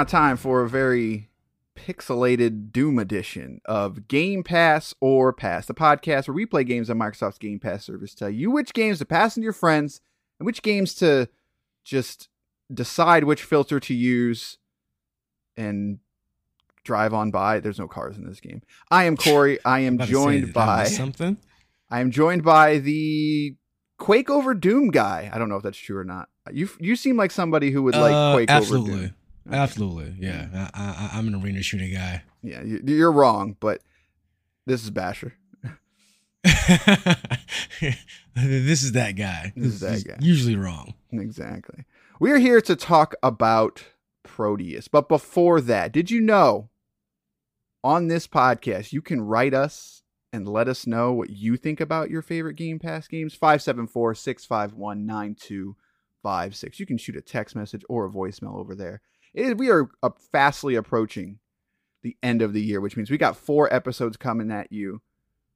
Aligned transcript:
Now 0.00 0.04
time 0.04 0.36
for 0.38 0.62
a 0.62 0.68
very 0.68 1.28
pixelated 1.76 2.72
Doom 2.72 2.98
edition 2.98 3.60
of 3.66 4.08
Game 4.08 4.42
Pass 4.42 4.94
or 4.98 5.30
Pass, 5.30 5.66
the 5.66 5.74
podcast 5.74 6.26
where 6.26 6.34
we 6.34 6.46
play 6.46 6.64
games 6.64 6.88
on 6.88 6.98
Microsoft's 6.98 7.36
Game 7.36 7.58
Pass 7.58 7.84
service, 7.84 8.14
tell 8.14 8.30
you 8.30 8.50
which 8.50 8.72
games 8.72 8.98
to 9.00 9.04
pass 9.04 9.36
on 9.36 9.42
to 9.42 9.44
your 9.44 9.52
friends 9.52 10.00
and 10.38 10.46
which 10.46 10.62
games 10.62 10.94
to 10.94 11.28
just 11.84 12.30
decide 12.72 13.24
which 13.24 13.42
filter 13.42 13.78
to 13.78 13.92
use 13.92 14.56
and 15.58 15.98
drive 16.82 17.12
on 17.12 17.30
by. 17.30 17.60
There's 17.60 17.78
no 17.78 17.88
cars 17.88 18.16
in 18.16 18.26
this 18.26 18.40
game. 18.40 18.62
I 18.90 19.04
am 19.04 19.18
Corey. 19.18 19.58
I 19.66 19.80
am 19.80 19.98
joined 19.98 20.54
by 20.54 20.84
something. 20.84 21.36
I 21.90 22.00
am 22.00 22.10
joined 22.10 22.42
by 22.42 22.78
the 22.78 23.54
Quake 23.98 24.30
over 24.30 24.54
Doom 24.54 24.88
guy. 24.88 25.28
I 25.30 25.36
don't 25.38 25.50
know 25.50 25.56
if 25.56 25.62
that's 25.62 25.76
true 25.76 25.98
or 25.98 26.04
not. 26.04 26.30
You 26.50 26.70
you 26.78 26.96
seem 26.96 27.18
like 27.18 27.30
somebody 27.32 27.70
who 27.70 27.82
would 27.82 27.94
like 27.94 28.14
Uh, 28.14 28.32
Quake 28.32 28.50
absolutely, 28.50 28.92
over 28.92 29.00
Doom. 29.02 29.14
Absolutely. 29.50 30.14
Yeah, 30.18 30.68
I, 30.74 30.80
I, 30.82 31.10
I'm 31.18 31.28
an 31.28 31.34
arena 31.42 31.62
shooter 31.62 31.86
guy. 31.86 32.22
Yeah, 32.42 32.62
you, 32.62 32.80
you're 32.84 33.12
wrong, 33.12 33.56
but 33.60 33.82
this 34.66 34.82
is 34.82 34.90
Basher. 34.90 35.34
this 38.34 38.82
is 38.82 38.92
that 38.92 39.12
guy. 39.16 39.52
This 39.56 39.74
is 39.74 39.80
that 39.80 39.92
He's 39.92 40.04
guy. 40.04 40.16
Usually 40.20 40.56
wrong. 40.56 40.94
Exactly. 41.12 41.84
We 42.18 42.30
are 42.30 42.38
here 42.38 42.60
to 42.62 42.76
talk 42.76 43.14
about 43.22 43.84
Prodeus. 44.22 44.88
But 44.88 45.08
before 45.08 45.60
that, 45.62 45.92
did 45.92 46.10
you 46.10 46.20
know 46.20 46.70
on 47.82 48.08
this 48.08 48.26
podcast 48.26 48.92
you 48.92 49.02
can 49.02 49.20
write 49.20 49.54
us 49.54 50.02
and 50.32 50.48
let 50.48 50.68
us 50.68 50.86
know 50.86 51.12
what 51.12 51.30
you 51.30 51.56
think 51.56 51.80
about 51.80 52.10
your 52.10 52.22
favorite 52.22 52.54
Game 52.54 52.78
Pass 52.78 53.08
games? 53.08 53.34
574 53.34 54.14
651 54.14 55.04
9256. 55.06 56.80
You 56.80 56.86
can 56.86 56.98
shoot 56.98 57.16
a 57.16 57.20
text 57.20 57.56
message 57.56 57.84
or 57.88 58.06
a 58.06 58.10
voicemail 58.10 58.56
over 58.56 58.74
there. 58.74 59.00
It 59.34 59.58
we 59.58 59.70
are 59.70 59.88
uh, 60.02 60.10
fastly 60.32 60.74
approaching 60.74 61.38
the 62.02 62.16
end 62.22 62.42
of 62.42 62.52
the 62.52 62.62
year, 62.62 62.80
which 62.80 62.96
means 62.96 63.10
we 63.10 63.18
got 63.18 63.36
four 63.36 63.72
episodes 63.72 64.16
coming 64.16 64.50
at 64.50 64.72
you 64.72 65.02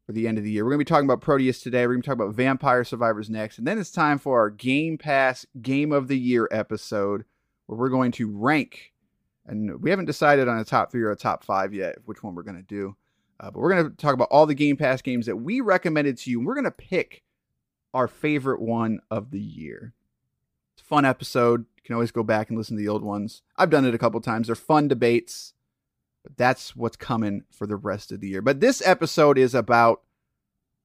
for 0.06 0.12
the 0.12 0.28
end 0.28 0.38
of 0.38 0.44
the 0.44 0.50
year. 0.50 0.64
We're 0.64 0.72
going 0.72 0.80
to 0.80 0.84
be 0.84 0.88
talking 0.88 1.06
about 1.08 1.22
Prodeus 1.22 1.62
today. 1.62 1.86
We're 1.86 1.94
going 1.94 2.02
to 2.02 2.06
talk 2.06 2.14
about 2.16 2.34
Vampire 2.34 2.84
Survivors 2.84 3.30
next. 3.30 3.58
And 3.58 3.66
then 3.66 3.78
it's 3.78 3.90
time 3.90 4.18
for 4.18 4.38
our 4.38 4.50
Game 4.50 4.98
Pass 4.98 5.46
Game 5.60 5.92
of 5.92 6.08
the 6.08 6.18
Year 6.18 6.48
episode 6.50 7.24
where 7.66 7.78
we're 7.78 7.88
going 7.88 8.12
to 8.12 8.30
rank. 8.30 8.92
And 9.46 9.80
we 9.82 9.90
haven't 9.90 10.06
decided 10.06 10.48
on 10.48 10.58
a 10.58 10.64
top 10.64 10.90
three 10.90 11.02
or 11.02 11.10
a 11.10 11.16
top 11.16 11.44
five 11.44 11.74
yet, 11.74 11.96
which 12.04 12.22
one 12.22 12.34
we're 12.34 12.42
going 12.42 12.56
to 12.56 12.62
do. 12.62 12.96
Uh, 13.40 13.50
but 13.50 13.60
we're 13.60 13.72
going 13.72 13.90
to 13.90 13.96
talk 13.96 14.14
about 14.14 14.28
all 14.30 14.46
the 14.46 14.54
Game 14.54 14.76
Pass 14.76 15.02
games 15.02 15.26
that 15.26 15.36
we 15.36 15.60
recommended 15.60 16.18
to 16.18 16.30
you. 16.30 16.38
And 16.38 16.46
we're 16.46 16.54
going 16.54 16.64
to 16.64 16.70
pick 16.70 17.22
our 17.92 18.08
favorite 18.08 18.60
one 18.60 19.00
of 19.10 19.30
the 19.30 19.40
year. 19.40 19.92
It's 20.74 20.82
a 20.82 20.86
fun 20.86 21.04
episode. 21.04 21.66
Can 21.84 21.94
always 21.94 22.10
go 22.10 22.22
back 22.22 22.48
and 22.48 22.56
listen 22.56 22.76
to 22.76 22.82
the 22.82 22.88
old 22.88 23.02
ones. 23.02 23.42
I've 23.56 23.70
done 23.70 23.84
it 23.84 23.94
a 23.94 23.98
couple 23.98 24.20
times. 24.20 24.46
They're 24.46 24.56
fun 24.56 24.88
debates. 24.88 25.52
But 26.22 26.38
that's 26.38 26.74
what's 26.74 26.96
coming 26.96 27.44
for 27.50 27.66
the 27.66 27.76
rest 27.76 28.10
of 28.10 28.20
the 28.20 28.28
year. 28.28 28.40
But 28.40 28.60
this 28.60 28.82
episode 28.86 29.36
is 29.36 29.54
about 29.54 30.02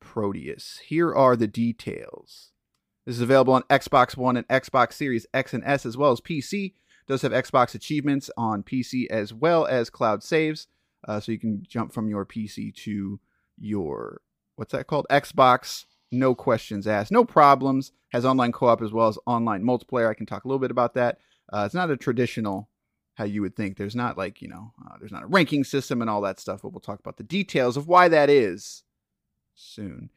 Prodeus. 0.01 0.79
Here 0.79 1.13
are 1.13 1.37
the 1.37 1.47
details. 1.47 2.51
This 3.05 3.15
is 3.15 3.21
available 3.21 3.53
on 3.53 3.63
Xbox 3.63 4.17
One 4.17 4.35
and 4.35 4.47
Xbox 4.49 4.93
Series 4.93 5.25
X 5.33 5.53
and 5.53 5.63
S 5.63 5.85
as 5.85 5.97
well 5.97 6.11
as 6.11 6.19
PC. 6.19 6.73
does 7.07 7.21
have 7.21 7.31
Xbox 7.31 7.73
achievements 7.73 8.29
on 8.37 8.61
PC 8.61 9.07
as 9.09 9.33
well 9.33 9.65
as 9.65 9.89
cloud 9.89 10.21
saves. 10.21 10.67
Uh, 11.07 11.19
so 11.19 11.31
you 11.31 11.39
can 11.39 11.63
jump 11.67 11.93
from 11.93 12.09
your 12.09 12.25
PC 12.25 12.75
to 12.75 13.19
your 13.57 14.21
what's 14.57 14.73
that 14.73 14.87
called? 14.87 15.07
Xbox. 15.09 15.85
No 16.11 16.33
questions 16.33 16.87
asked, 16.87 17.11
no 17.11 17.25
problems. 17.25 17.91
Has 18.09 18.25
online 18.25 18.51
co-op 18.51 18.81
as 18.81 18.91
well 18.91 19.07
as 19.07 19.19
online 19.27 19.63
multiplayer. 19.63 20.09
I 20.09 20.15
can 20.15 20.25
talk 20.25 20.43
a 20.43 20.47
little 20.47 20.59
bit 20.59 20.71
about 20.71 20.95
that. 20.95 21.19
Uh, 21.53 21.63
it's 21.65 21.75
not 21.75 21.91
a 21.91 21.97
traditional 21.97 22.69
how 23.15 23.25
you 23.25 23.41
would 23.41 23.55
think. 23.55 23.77
There's 23.77 23.95
not 23.95 24.17
like 24.17 24.41
you 24.41 24.47
know, 24.47 24.73
uh, 24.83 24.95
there's 24.99 25.11
not 25.11 25.23
a 25.23 25.27
ranking 25.27 25.63
system 25.63 26.01
and 26.01 26.09
all 26.09 26.21
that 26.21 26.39
stuff. 26.39 26.61
But 26.63 26.73
we'll 26.73 26.79
talk 26.79 26.99
about 26.99 27.17
the 27.17 27.23
details 27.23 27.77
of 27.77 27.87
why 27.87 28.07
that 28.07 28.29
is 28.29 28.83
soon. 29.53 30.09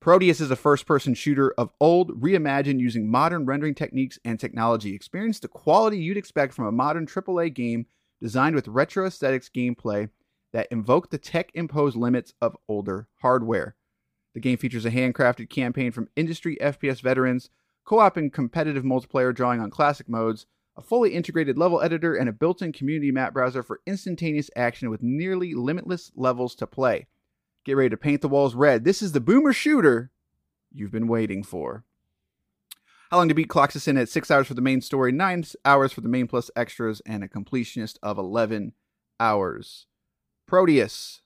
Prodeus 0.00 0.40
is 0.40 0.50
a 0.50 0.56
first 0.56 0.86
person 0.86 1.12
shooter 1.12 1.52
of 1.58 1.70
old, 1.78 2.22
reimagined 2.22 2.80
using 2.80 3.10
modern 3.10 3.44
rendering 3.44 3.74
techniques 3.74 4.18
and 4.24 4.40
technology. 4.40 4.94
Experience 4.94 5.40
the 5.40 5.48
quality 5.48 5.98
you'd 5.98 6.16
expect 6.16 6.54
from 6.54 6.66
a 6.66 6.72
modern 6.72 7.06
AAA 7.06 7.52
game 7.52 7.86
designed 8.20 8.54
with 8.54 8.68
retro 8.68 9.06
aesthetics 9.06 9.50
gameplay 9.54 10.08
that 10.52 10.68
invoke 10.70 11.10
the 11.10 11.18
tech 11.18 11.50
imposed 11.54 11.96
limits 11.96 12.32
of 12.40 12.56
older 12.66 13.08
hardware. 13.20 13.76
The 14.34 14.40
game 14.40 14.58
features 14.58 14.84
a 14.84 14.90
handcrafted 14.90 15.50
campaign 15.50 15.92
from 15.92 16.08
industry 16.16 16.56
FPS 16.60 17.00
veterans, 17.00 17.50
co 17.84 17.98
op 17.98 18.16
and 18.16 18.32
competitive 18.32 18.84
multiplayer 18.84 19.34
drawing 19.34 19.60
on 19.60 19.70
classic 19.70 20.08
modes, 20.08 20.46
a 20.76 20.82
fully 20.82 21.14
integrated 21.14 21.58
level 21.58 21.80
editor, 21.82 22.14
and 22.14 22.28
a 22.28 22.32
built 22.32 22.62
in 22.62 22.72
community 22.72 23.10
map 23.10 23.32
browser 23.32 23.62
for 23.62 23.80
instantaneous 23.86 24.50
action 24.54 24.90
with 24.90 25.02
nearly 25.02 25.54
limitless 25.54 26.12
levels 26.14 26.54
to 26.56 26.66
play. 26.66 27.06
Get 27.64 27.76
ready 27.76 27.90
to 27.90 27.96
paint 27.96 28.22
the 28.22 28.28
walls 28.28 28.54
red. 28.54 28.84
This 28.84 29.02
is 29.02 29.12
the 29.12 29.20
boomer 29.20 29.52
shooter 29.52 30.10
you've 30.72 30.92
been 30.92 31.08
waiting 31.08 31.42
for. 31.42 31.84
How 33.10 33.16
long 33.16 33.28
to 33.28 33.34
beat 33.34 33.48
clocks 33.48 33.74
us 33.74 33.88
in 33.88 33.96
at 33.96 34.08
six 34.08 34.30
hours 34.30 34.46
for 34.46 34.54
the 34.54 34.62
main 34.62 34.80
story, 34.80 35.10
nine 35.10 35.44
hours 35.64 35.92
for 35.92 36.00
the 36.00 36.08
main 36.08 36.28
plus 36.28 36.48
extras, 36.54 37.02
and 37.04 37.24
a 37.24 37.28
completionist 37.28 37.98
of 38.04 38.18
11 38.18 38.72
hours. 39.18 39.86
Prodeus. 40.46 41.20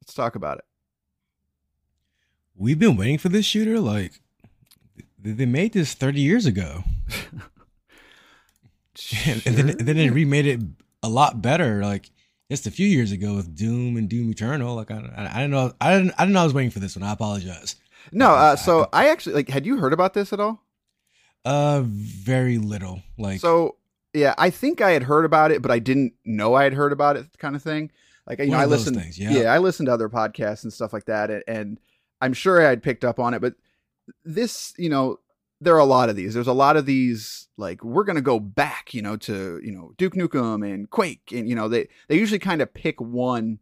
Let's 0.00 0.14
talk 0.14 0.36
about 0.36 0.58
it. 0.58 0.64
We've 2.56 2.78
been 2.78 2.96
waiting 2.96 3.18
for 3.18 3.28
this 3.28 3.46
shooter. 3.46 3.80
Like 3.80 4.20
they 5.18 5.46
made 5.46 5.72
this 5.72 5.94
30 5.94 6.20
years 6.20 6.46
ago, 6.46 6.84
and 9.26 9.40
then 9.42 9.70
and 9.70 9.80
then 9.80 9.96
they 9.96 10.10
remade 10.10 10.46
it 10.46 10.60
a 11.02 11.08
lot 11.08 11.42
better. 11.42 11.82
Like 11.82 12.10
just 12.50 12.66
a 12.66 12.70
few 12.70 12.86
years 12.86 13.12
ago 13.12 13.34
with 13.34 13.54
Doom 13.56 13.96
and 13.96 14.08
Doom 14.08 14.30
Eternal. 14.30 14.74
Like 14.76 14.90
I, 14.90 14.96
I, 15.16 15.30
I 15.36 15.40
didn't 15.40 15.50
know. 15.50 15.72
I 15.80 15.96
didn't. 15.96 16.12
I 16.18 16.22
didn't 16.24 16.34
know 16.34 16.42
I 16.42 16.44
was 16.44 16.54
waiting 16.54 16.70
for 16.70 16.80
this 16.80 16.96
one. 16.96 17.02
I 17.02 17.12
apologize. 17.12 17.76
No, 18.10 18.30
uh, 18.30 18.56
so 18.56 18.88
I 18.92 19.08
actually 19.10 19.34
like. 19.36 19.48
Had 19.48 19.64
you 19.64 19.78
heard 19.78 19.92
about 19.92 20.14
this 20.14 20.32
at 20.32 20.40
all? 20.40 20.62
Uh, 21.44 21.82
very 21.84 22.58
little. 22.58 23.02
Like 23.18 23.40
So 23.40 23.76
yeah, 24.12 24.34
I 24.38 24.50
think 24.50 24.80
I 24.80 24.90
had 24.90 25.04
heard 25.04 25.24
about 25.24 25.50
it, 25.50 25.62
but 25.62 25.70
I 25.70 25.78
didn't 25.78 26.14
know 26.24 26.54
I 26.54 26.64
had 26.64 26.74
heard 26.74 26.92
about 26.92 27.16
it, 27.16 27.26
kind 27.38 27.56
of 27.56 27.62
thing. 27.62 27.90
Like 28.26 28.38
you 28.38 28.46
know, 28.46 28.58
I 28.58 28.66
listened. 28.66 28.96
things, 28.96 29.18
yeah. 29.18 29.52
I 29.52 29.58
listened 29.58 29.86
to 29.86 29.92
other 29.92 30.08
podcasts 30.08 30.62
and 30.62 30.72
stuff 30.72 30.92
like 30.92 31.06
that, 31.06 31.30
and, 31.30 31.42
and 31.48 31.80
I'm 32.22 32.32
sure 32.32 32.66
I'd 32.66 32.82
picked 32.82 33.04
up 33.04 33.18
on 33.18 33.34
it. 33.34 33.40
But 33.40 33.54
this, 34.24 34.72
you 34.78 34.88
know, 34.88 35.18
there 35.60 35.74
are 35.74 35.80
a 35.80 35.84
lot 35.84 36.08
of 36.08 36.16
these. 36.16 36.32
There's 36.32 36.46
a 36.46 36.52
lot 36.52 36.76
of 36.76 36.86
these. 36.86 37.48
Like 37.56 37.84
we're 37.84 38.04
gonna 38.04 38.22
go 38.22 38.40
back, 38.40 38.94
you 38.94 39.02
know, 39.02 39.16
to 39.18 39.60
you 39.62 39.72
know 39.72 39.92
Duke 39.98 40.14
Nukem 40.14 40.66
and 40.66 40.88
Quake, 40.88 41.32
and 41.32 41.48
you 41.48 41.54
know 41.54 41.68
they 41.68 41.88
they 42.08 42.16
usually 42.16 42.38
kind 42.38 42.62
of 42.62 42.72
pick 42.72 43.00
one 43.00 43.58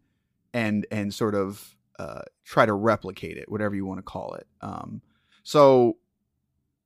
and 0.55 0.87
and 0.91 1.13
sort 1.13 1.35
of 1.35 1.75
uh, 1.99 2.23
try 2.45 2.67
to 2.67 2.73
replicate 2.73 3.37
it, 3.37 3.51
whatever 3.51 3.75
you 3.75 3.85
want 3.85 3.99
to 3.99 4.03
call 4.03 4.35
it. 4.35 4.47
Um, 4.61 5.03
so 5.43 5.97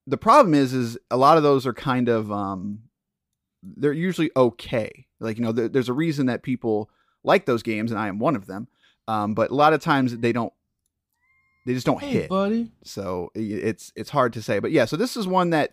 the 0.06 0.16
problem 0.16 0.54
is, 0.54 0.72
is 0.72 0.98
a 1.10 1.16
lot 1.16 1.36
of 1.36 1.42
those 1.42 1.66
are 1.66 1.74
kind 1.74 2.08
of 2.08 2.30
um, 2.30 2.80
they're 3.62 3.92
usually 3.92 4.30
okay. 4.36 5.06
Like 5.20 5.38
you 5.38 5.44
know, 5.44 5.52
there, 5.52 5.68
there's 5.68 5.88
a 5.88 5.94
reason 5.94 6.26
that 6.26 6.42
people 6.42 6.90
like 7.22 7.46
those 7.46 7.62
games, 7.62 7.90
and 7.90 8.00
I 8.00 8.08
am 8.08 8.18
one 8.18 8.36
of 8.36 8.46
them. 8.46 8.68
Um, 9.06 9.34
but 9.34 9.50
a 9.50 9.54
lot 9.54 9.72
of 9.72 9.82
times 9.82 10.16
they 10.16 10.32
don't 10.32 10.52
they 11.64 11.74
just 11.74 11.86
don't 11.86 12.00
Hey, 12.00 12.10
hit. 12.10 12.28
buddy. 12.28 12.70
So 12.84 13.30
it's 13.34 13.92
it's 13.96 14.10
hard 14.10 14.32
to 14.34 14.42
say. 14.42 14.58
But 14.58 14.70
yeah, 14.72 14.84
so 14.84 14.96
this 14.96 15.16
is 15.16 15.26
one 15.26 15.50
that 15.50 15.72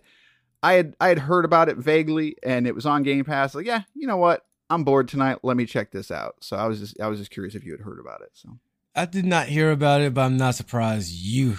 I 0.62 0.74
had 0.74 0.94
I 1.00 1.08
had 1.08 1.18
heard 1.18 1.44
about 1.44 1.68
it 1.68 1.76
vaguely, 1.76 2.36
and 2.42 2.66
it 2.66 2.74
was 2.74 2.86
on 2.86 3.02
Game 3.02 3.24
Pass. 3.24 3.54
Like, 3.54 3.66
yeah, 3.66 3.82
you 3.94 4.06
know 4.06 4.16
what? 4.16 4.44
I'm 4.70 4.84
bored 4.84 5.08
tonight. 5.08 5.38
Let 5.42 5.56
me 5.56 5.66
check 5.66 5.90
this 5.90 6.10
out. 6.10 6.36
So 6.40 6.56
I 6.56 6.66
was 6.66 6.78
just 6.80 7.00
I 7.00 7.08
was 7.08 7.18
just 7.18 7.30
curious 7.30 7.54
if 7.54 7.64
you 7.64 7.72
had 7.72 7.80
heard 7.80 7.98
about 7.98 8.22
it. 8.22 8.30
So 8.32 8.58
I 8.94 9.04
did 9.06 9.24
not 9.26 9.48
hear 9.48 9.70
about 9.70 10.00
it, 10.00 10.14
but 10.14 10.22
I'm 10.22 10.36
not 10.36 10.54
surprised 10.54 11.12
you 11.12 11.56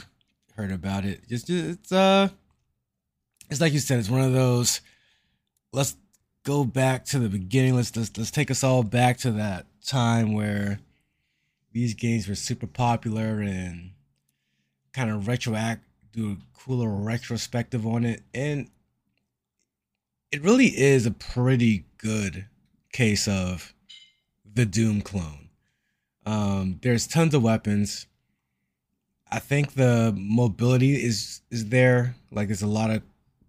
heard 0.56 0.72
about 0.72 1.06
it. 1.06 1.28
Just 1.28 1.50
it's 1.50 1.92
uh 1.92 2.30
it's 3.50 3.62
like 3.62 3.74
you 3.74 3.80
said, 3.80 4.00
it's 4.00 4.10
one 4.10 4.22
of 4.22 4.34
those 4.34 4.82
let's 5.74 5.96
go 6.44 6.64
back 6.64 7.06
to 7.06 7.20
the 7.20 7.30
beginning. 7.30 7.76
Let's 7.76 7.96
let's, 7.96 8.18
let's 8.18 8.32
take 8.32 8.50
us 8.50 8.64
all 8.64 8.84
back 8.84 9.18
to 9.20 9.32
that 9.34 9.68
time 9.86 10.34
where 10.34 10.80
these 11.72 11.94
games 11.94 12.28
were 12.28 12.36
super 12.36 12.68
popular 12.68 13.42
and 13.42 13.92
kind 14.94 15.10
of 15.10 15.24
retroact 15.24 15.80
do 16.14 16.32
a 16.32 16.38
cooler 16.58 16.90
retrospective 16.90 17.86
on 17.86 18.06
it. 18.06 18.22
And 18.34 18.70
it 20.32 20.42
really 20.42 20.68
is 20.68 21.06
a 21.06 21.12
pretty 21.12 21.86
good 21.98 22.46
case 22.94 23.28
of 23.28 23.74
the 24.46 24.66
Doom 24.66 25.02
clone. 25.02 25.50
Um, 26.26 26.80
there's 26.82 27.08
tons 27.08 27.34
of 27.34 27.44
weapons. 27.44 28.08
I 29.30 29.40
think 29.40 29.74
the 29.74 30.14
mobility 30.16 30.94
is 31.04 31.42
is 31.50 31.70
there. 31.70 32.16
Like 32.32 32.48
there's 32.48 32.62
a 32.62 32.68
lot 32.68 32.92
of 32.92 33.02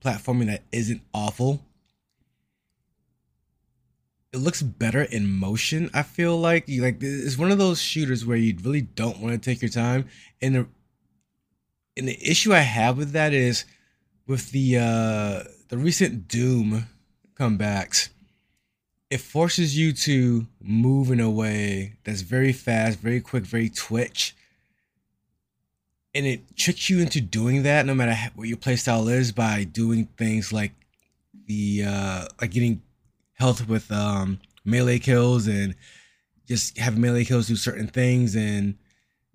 platforming 0.02 0.46
that 0.46 0.62
isn't 0.72 1.02
awful. 1.12 1.60
It 4.32 4.38
looks 4.38 4.62
better 4.62 5.02
in 5.02 5.30
motion. 5.30 5.90
I 5.94 6.02
feel 6.02 6.38
like 6.38 6.68
you 6.68 6.82
like 6.82 6.96
it's 7.00 7.38
one 7.38 7.52
of 7.52 7.58
those 7.58 7.80
shooters 7.80 8.26
where 8.26 8.36
you 8.36 8.56
really 8.64 8.80
don't 8.80 9.20
want 9.20 9.34
to 9.34 9.38
take 9.38 9.62
your 9.62 9.68
time. 9.68 10.06
And 10.40 10.54
the 10.54 10.66
and 11.96 12.08
the 12.08 12.18
issue 12.20 12.52
I 12.52 12.60
have 12.60 12.96
with 12.96 13.12
that 13.12 13.32
is 13.32 13.64
with 14.26 14.50
the 14.50 14.78
uh 14.78 15.50
the 15.68 15.78
recent 15.78 16.28
Doom 16.28 16.86
comebacks 17.38 18.08
it 19.14 19.20
forces 19.20 19.78
you 19.78 19.92
to 19.92 20.44
move 20.60 21.12
in 21.12 21.20
a 21.20 21.30
way 21.30 21.94
that's 22.02 22.22
very 22.22 22.52
fast, 22.52 22.98
very 22.98 23.20
quick, 23.20 23.44
very 23.44 23.68
twitch. 23.68 24.34
And 26.12 26.26
it 26.26 26.56
tricks 26.56 26.90
you 26.90 26.98
into 26.98 27.20
doing 27.20 27.62
that 27.62 27.86
no 27.86 27.94
matter 27.94 28.16
what 28.34 28.48
your 28.48 28.56
playstyle 28.56 29.08
is 29.08 29.30
by 29.30 29.62
doing 29.62 30.06
things 30.16 30.52
like 30.52 30.72
the 31.46 31.84
uh 31.86 32.26
like 32.40 32.50
getting 32.50 32.82
health 33.34 33.68
with 33.68 33.92
um 33.92 34.40
melee 34.64 34.98
kills 34.98 35.46
and 35.46 35.76
just 36.48 36.76
having 36.78 37.00
melee 37.00 37.24
kills 37.24 37.46
do 37.46 37.54
certain 37.54 37.86
things 37.86 38.34
and 38.34 38.76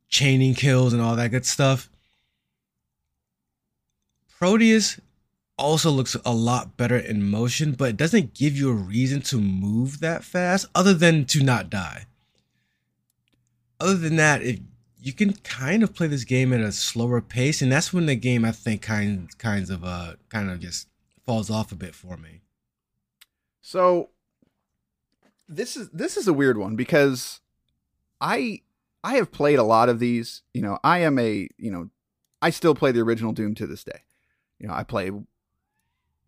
chaining 0.09 0.55
kills 0.55 0.91
and 0.91 1.01
all 1.01 1.15
that 1.15 1.31
good 1.31 1.45
stuff. 1.45 1.89
Prodeus 4.39 5.00
also 5.57 5.91
looks 5.91 6.15
a 6.24 6.33
lot 6.33 6.77
better 6.77 6.97
in 6.97 7.30
motion, 7.30 7.74
but 7.74 7.89
it 7.89 7.97
doesn't 7.97 8.33
give 8.33 8.56
you 8.56 8.69
a 8.69 8.74
reason 8.74 9.21
to 9.21 9.38
move 9.38 10.00
that 10.00 10.24
fast 10.24 10.65
other 10.74 10.94
than 10.94 11.25
to 11.25 11.44
not 11.44 11.69
die. 11.69 12.06
Other 13.81 13.97
than 13.97 14.15
that, 14.15 14.41
it, 14.41 14.62
you 15.01 15.12
can 15.12 15.33
kind 15.33 15.83
of 15.83 15.94
play 15.94 16.07
this 16.07 16.24
game 16.24 16.53
at 16.53 16.62
a 16.62 16.71
slower 16.71 17.19
pace, 17.19 17.62
and 17.62 17.69
that's 17.69 17.91
when 17.91 18.06
the 18.06 18.15
game 18.15 18.45
I 18.45 18.51
think 18.53 18.81
kind 18.81 19.38
kinds 19.38 19.69
of 19.69 19.83
uh 19.83 20.13
kind 20.30 20.50
of 20.50 20.59
just 20.59 20.88
falls 21.25 21.50
off 21.50 21.74
a 21.74 21.75
bit 21.75 21.94
for 21.94 22.15
me. 22.15 22.41
So 23.62 24.09
this 25.50 25.75
is 25.75 25.89
this 25.89 26.15
is 26.15 26.27
a 26.27 26.33
weird 26.33 26.57
one 26.57 26.77
because 26.77 27.41
I 28.21 28.62
I 29.03 29.15
have 29.15 29.31
played 29.31 29.59
a 29.59 29.63
lot 29.63 29.89
of 29.89 30.00
these. 30.00 30.44
You 30.53 30.62
know, 30.62 30.80
I 30.83 31.00
am 31.00 31.19
a 31.19 31.50
you 31.57 31.71
know 31.71 31.89
I 32.41 32.50
still 32.51 32.75
play 32.75 32.94
the 32.94 33.01
original 33.01 33.33
Doom 33.33 33.53
to 33.56 33.68
this 33.68 33.83
day. 33.83 34.03
You 34.59 34.67
know, 34.67 34.73
I 34.73 34.83
play 34.83 35.11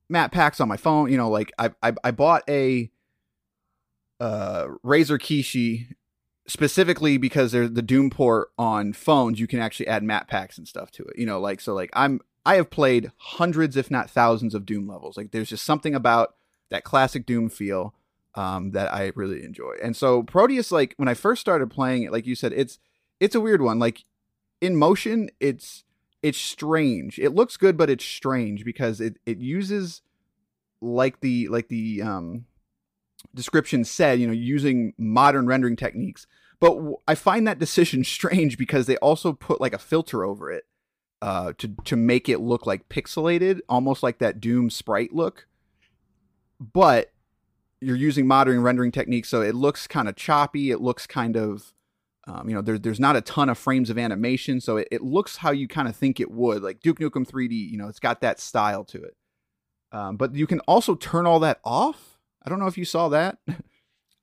map 0.09 0.31
packs 0.31 0.59
on 0.59 0.67
my 0.67 0.77
phone. 0.77 1.11
You 1.11 1.17
know, 1.17 1.29
like 1.29 1.51
I 1.57 1.71
I, 1.81 1.93
I 2.03 2.11
bought 2.11 2.43
a 2.49 2.91
uh 4.19 4.67
Razer 4.85 5.19
Kishi 5.19 5.95
specifically 6.47 7.17
because 7.17 7.51
there's 7.51 7.71
the 7.71 7.81
Doom 7.81 8.09
port 8.09 8.49
on 8.57 8.93
phones. 8.93 9.39
You 9.39 9.47
can 9.47 9.59
actually 9.59 9.87
add 9.87 10.03
map 10.03 10.27
packs 10.27 10.57
and 10.57 10.67
stuff 10.67 10.91
to 10.91 11.03
it. 11.03 11.17
You 11.17 11.25
know, 11.25 11.39
like 11.39 11.61
so 11.61 11.73
like 11.73 11.89
I'm 11.93 12.21
I 12.45 12.55
have 12.55 12.69
played 12.69 13.11
hundreds 13.17 13.77
if 13.77 13.91
not 13.91 14.09
thousands 14.09 14.55
of 14.55 14.65
Doom 14.65 14.87
levels. 14.87 15.17
Like 15.17 15.31
there's 15.31 15.49
just 15.49 15.65
something 15.65 15.95
about 15.95 16.35
that 16.69 16.83
classic 16.83 17.25
Doom 17.25 17.49
feel 17.49 17.93
um, 18.35 18.71
that 18.71 18.93
I 18.93 19.11
really 19.15 19.43
enjoy. 19.43 19.73
And 19.83 19.95
so 19.95 20.23
Prodeus, 20.23 20.71
like 20.71 20.93
when 20.97 21.07
I 21.07 21.13
first 21.13 21.41
started 21.41 21.69
playing 21.69 22.03
it, 22.03 22.11
like 22.11 22.25
you 22.25 22.35
said, 22.35 22.53
it's 22.53 22.79
it's 23.19 23.35
a 23.35 23.41
weird 23.41 23.61
one. 23.61 23.79
Like 23.79 24.03
in 24.59 24.75
motion, 24.75 25.29
it's 25.39 25.83
it's 26.23 26.37
strange. 26.37 27.19
It 27.19 27.33
looks 27.33 27.57
good, 27.57 27.77
but 27.77 27.89
it's 27.89 28.05
strange 28.05 28.63
because 28.63 29.01
it 29.01 29.17
it 29.25 29.39
uses 29.39 30.01
like 30.81 31.19
the 31.21 31.47
like 31.47 31.67
the 31.67 32.01
um, 32.01 32.45
description 33.33 33.83
said, 33.83 34.19
you 34.19 34.27
know, 34.27 34.33
using 34.33 34.93
modern 34.97 35.47
rendering 35.47 35.75
techniques. 35.75 36.27
But 36.59 36.75
w- 36.75 36.97
I 37.07 37.15
find 37.15 37.47
that 37.47 37.59
decision 37.59 38.03
strange 38.05 38.57
because 38.57 38.85
they 38.85 38.97
also 38.97 39.33
put 39.33 39.61
like 39.61 39.73
a 39.73 39.79
filter 39.79 40.23
over 40.23 40.51
it 40.51 40.65
uh, 41.21 41.53
to 41.57 41.75
to 41.85 41.95
make 41.95 42.29
it 42.29 42.39
look 42.39 42.65
like 42.65 42.89
pixelated, 42.89 43.59
almost 43.69 44.03
like 44.03 44.19
that 44.19 44.39
Doom 44.39 44.69
sprite 44.69 45.13
look. 45.13 45.47
But 46.59 47.11
you're 47.79 47.95
using 47.95 48.27
modern 48.27 48.61
rendering 48.61 48.91
techniques, 48.91 49.29
so 49.29 49.41
it 49.41 49.55
looks 49.55 49.87
kind 49.87 50.07
of 50.07 50.15
choppy. 50.15 50.69
It 50.69 50.81
looks 50.81 51.07
kind 51.07 51.35
of, 51.35 51.73
um, 52.27 52.47
you 52.47 52.55
know, 52.55 52.61
there, 52.61 52.77
there's 52.77 52.99
not 52.99 53.15
a 53.15 53.21
ton 53.21 53.49
of 53.49 53.57
frames 53.57 53.89
of 53.89 53.97
animation, 53.97 54.61
so 54.61 54.77
it, 54.77 54.87
it 54.91 55.01
looks 55.01 55.37
how 55.37 55.51
you 55.51 55.67
kind 55.67 55.87
of 55.87 55.95
think 55.95 56.19
it 56.19 56.31
would, 56.31 56.61
like 56.61 56.79
Duke 56.81 56.99
Nukem 56.99 57.27
3D. 57.27 57.71
You 57.71 57.77
know, 57.77 57.87
it's 57.87 57.99
got 57.99 58.21
that 58.21 58.39
style 58.39 58.83
to 58.85 59.03
it. 59.03 59.15
Um, 59.91 60.17
but 60.17 60.35
you 60.35 60.47
can 60.47 60.59
also 60.61 60.95
turn 60.95 61.25
all 61.25 61.39
that 61.39 61.59
off. 61.65 62.19
I 62.45 62.49
don't 62.49 62.59
know 62.59 62.67
if 62.67 62.77
you 62.77 62.85
saw 62.85 63.09
that. 63.09 63.37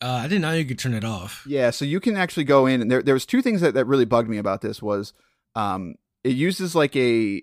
Uh, 0.00 0.20
I 0.22 0.28
didn't 0.28 0.42
know 0.42 0.52
you 0.52 0.64
could 0.64 0.78
turn 0.78 0.94
it 0.94 1.04
off. 1.04 1.44
Yeah, 1.44 1.70
so 1.70 1.84
you 1.84 1.98
can 1.98 2.16
actually 2.16 2.44
go 2.44 2.66
in 2.66 2.80
and 2.80 2.88
there 2.88 3.02
there 3.02 3.14
was 3.14 3.26
two 3.26 3.42
things 3.42 3.60
that, 3.62 3.74
that 3.74 3.86
really 3.86 4.04
bugged 4.04 4.28
me 4.28 4.38
about 4.38 4.60
this 4.60 4.80
was 4.80 5.12
um 5.56 5.96
it 6.22 6.36
uses 6.36 6.76
like 6.76 6.94
a 6.94 7.42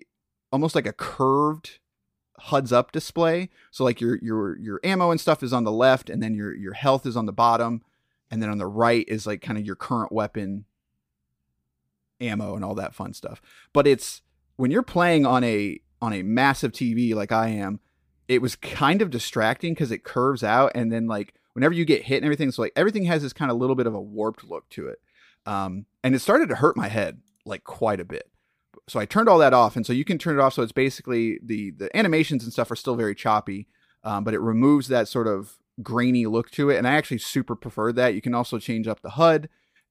almost 0.50 0.74
like 0.74 0.86
a 0.86 0.94
curved 0.94 1.80
HUDs 2.38 2.72
up 2.72 2.92
display. 2.92 3.50
So 3.70 3.84
like 3.84 4.00
your 4.00 4.18
your 4.22 4.58
your 4.58 4.80
ammo 4.82 5.10
and 5.10 5.20
stuff 5.20 5.42
is 5.42 5.52
on 5.52 5.64
the 5.64 5.70
left 5.70 6.08
and 6.08 6.22
then 6.22 6.34
your 6.34 6.54
your 6.54 6.72
health 6.72 7.04
is 7.04 7.14
on 7.14 7.26
the 7.26 7.32
bottom 7.32 7.82
and 8.30 8.42
then 8.42 8.50
on 8.50 8.58
the 8.58 8.66
right 8.66 9.04
is 9.08 9.26
like 9.26 9.40
kind 9.40 9.58
of 9.58 9.64
your 9.64 9.76
current 9.76 10.12
weapon 10.12 10.64
ammo 12.20 12.54
and 12.54 12.64
all 12.64 12.74
that 12.74 12.94
fun 12.94 13.14
stuff. 13.14 13.40
But 13.72 13.86
it's 13.86 14.22
when 14.56 14.70
you're 14.70 14.82
playing 14.82 15.26
on 15.26 15.44
a 15.44 15.80
on 16.02 16.12
a 16.12 16.22
massive 16.22 16.72
TV 16.72 17.14
like 17.14 17.32
I 17.32 17.48
am, 17.48 17.80
it 18.28 18.42
was 18.42 18.56
kind 18.56 19.02
of 19.02 19.10
distracting 19.10 19.74
because 19.74 19.90
it 19.90 20.04
curves 20.04 20.42
out 20.42 20.72
and 20.74 20.92
then 20.92 21.06
like 21.06 21.34
whenever 21.52 21.74
you 21.74 21.84
get 21.84 22.02
hit 22.02 22.16
and 22.16 22.24
everything, 22.24 22.50
so 22.50 22.62
like 22.62 22.72
everything 22.76 23.04
has 23.04 23.22
this 23.22 23.32
kind 23.32 23.50
of 23.50 23.56
little 23.56 23.76
bit 23.76 23.86
of 23.86 23.94
a 23.94 24.00
warped 24.00 24.44
look 24.44 24.68
to 24.68 24.88
it. 24.88 25.00
Um, 25.46 25.86
and 26.02 26.14
it 26.14 26.18
started 26.18 26.48
to 26.50 26.56
hurt 26.56 26.76
my 26.76 26.88
head 26.88 27.20
like 27.44 27.64
quite 27.64 28.00
a 28.00 28.04
bit. 28.04 28.30
So 28.88 29.00
I 29.00 29.06
turned 29.06 29.28
all 29.28 29.38
that 29.38 29.54
off, 29.54 29.74
and 29.74 29.86
so 29.86 29.92
you 29.92 30.04
can 30.04 30.18
turn 30.18 30.38
it 30.38 30.42
off. 30.42 30.54
So 30.54 30.62
it's 30.62 30.72
basically 30.72 31.40
the 31.42 31.70
the 31.70 31.96
animations 31.96 32.44
and 32.44 32.52
stuff 32.52 32.70
are 32.70 32.76
still 32.76 32.94
very 32.94 33.14
choppy, 33.14 33.66
um, 34.04 34.22
but 34.22 34.34
it 34.34 34.40
removes 34.40 34.88
that 34.88 35.08
sort 35.08 35.26
of 35.26 35.56
grainy 35.82 36.26
look 36.26 36.50
to 36.52 36.70
it. 36.70 36.78
And 36.78 36.86
I 36.86 36.94
actually 36.94 37.18
super 37.18 37.54
prefer 37.54 37.92
that. 37.92 38.14
You 38.14 38.22
can 38.22 38.34
also 38.34 38.58
change 38.58 38.88
up 38.88 39.02
the 39.02 39.10
HUD, 39.10 39.48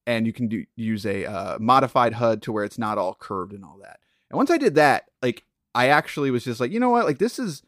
and 0.07 0.25
you 0.25 0.33
can 0.33 0.47
do 0.47 0.65
use 0.75 1.05
a 1.05 1.25
uh, 1.25 1.57
modified 1.59 2.13
HUD 2.13 2.41
to 2.43 2.51
where 2.51 2.63
it's 2.63 2.77
not 2.77 2.97
all 2.97 3.15
curved 3.15 3.53
and 3.53 3.63
all 3.63 3.79
that. 3.81 3.99
And 4.29 4.37
once 4.37 4.51
I 4.51 4.57
did 4.57 4.75
that, 4.75 5.09
like 5.21 5.43
I 5.73 5.87
actually 5.87 6.31
was 6.31 6.43
just 6.43 6.59
like, 6.59 6.71
you 6.71 6.79
know 6.79 6.89
what, 6.89 7.05
like 7.05 7.19
this 7.19 7.39
is 7.39 7.63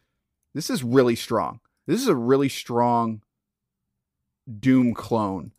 this 0.54 0.70
is 0.70 0.84
really 0.84 1.16
strong. 1.16 1.60
This 1.86 2.02
is 2.02 2.08
a 2.08 2.16
really 2.16 2.50
strong 2.50 3.22
Doom 4.60 4.94
clone 4.94 5.52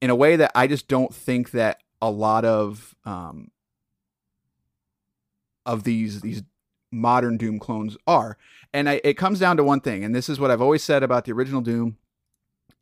in 0.00 0.10
a 0.10 0.14
way 0.14 0.36
that 0.36 0.52
I 0.54 0.66
just 0.66 0.88
don't 0.88 1.14
think 1.14 1.52
that 1.52 1.78
a 2.02 2.10
lot 2.10 2.44
of 2.44 2.94
um, 3.04 3.50
of 5.64 5.84
these 5.84 6.20
these 6.20 6.42
modern 6.94 7.36
Doom 7.36 7.58
clones 7.58 7.96
are. 8.06 8.38
And 8.72 8.88
I, 8.88 9.00
it 9.04 9.14
comes 9.14 9.38
down 9.38 9.56
to 9.58 9.64
one 9.64 9.80
thing, 9.80 10.04
and 10.04 10.14
this 10.14 10.28
is 10.28 10.40
what 10.40 10.50
I've 10.50 10.62
always 10.62 10.82
said 10.82 11.02
about 11.02 11.24
the 11.24 11.32
original 11.32 11.60
Doom 11.60 11.96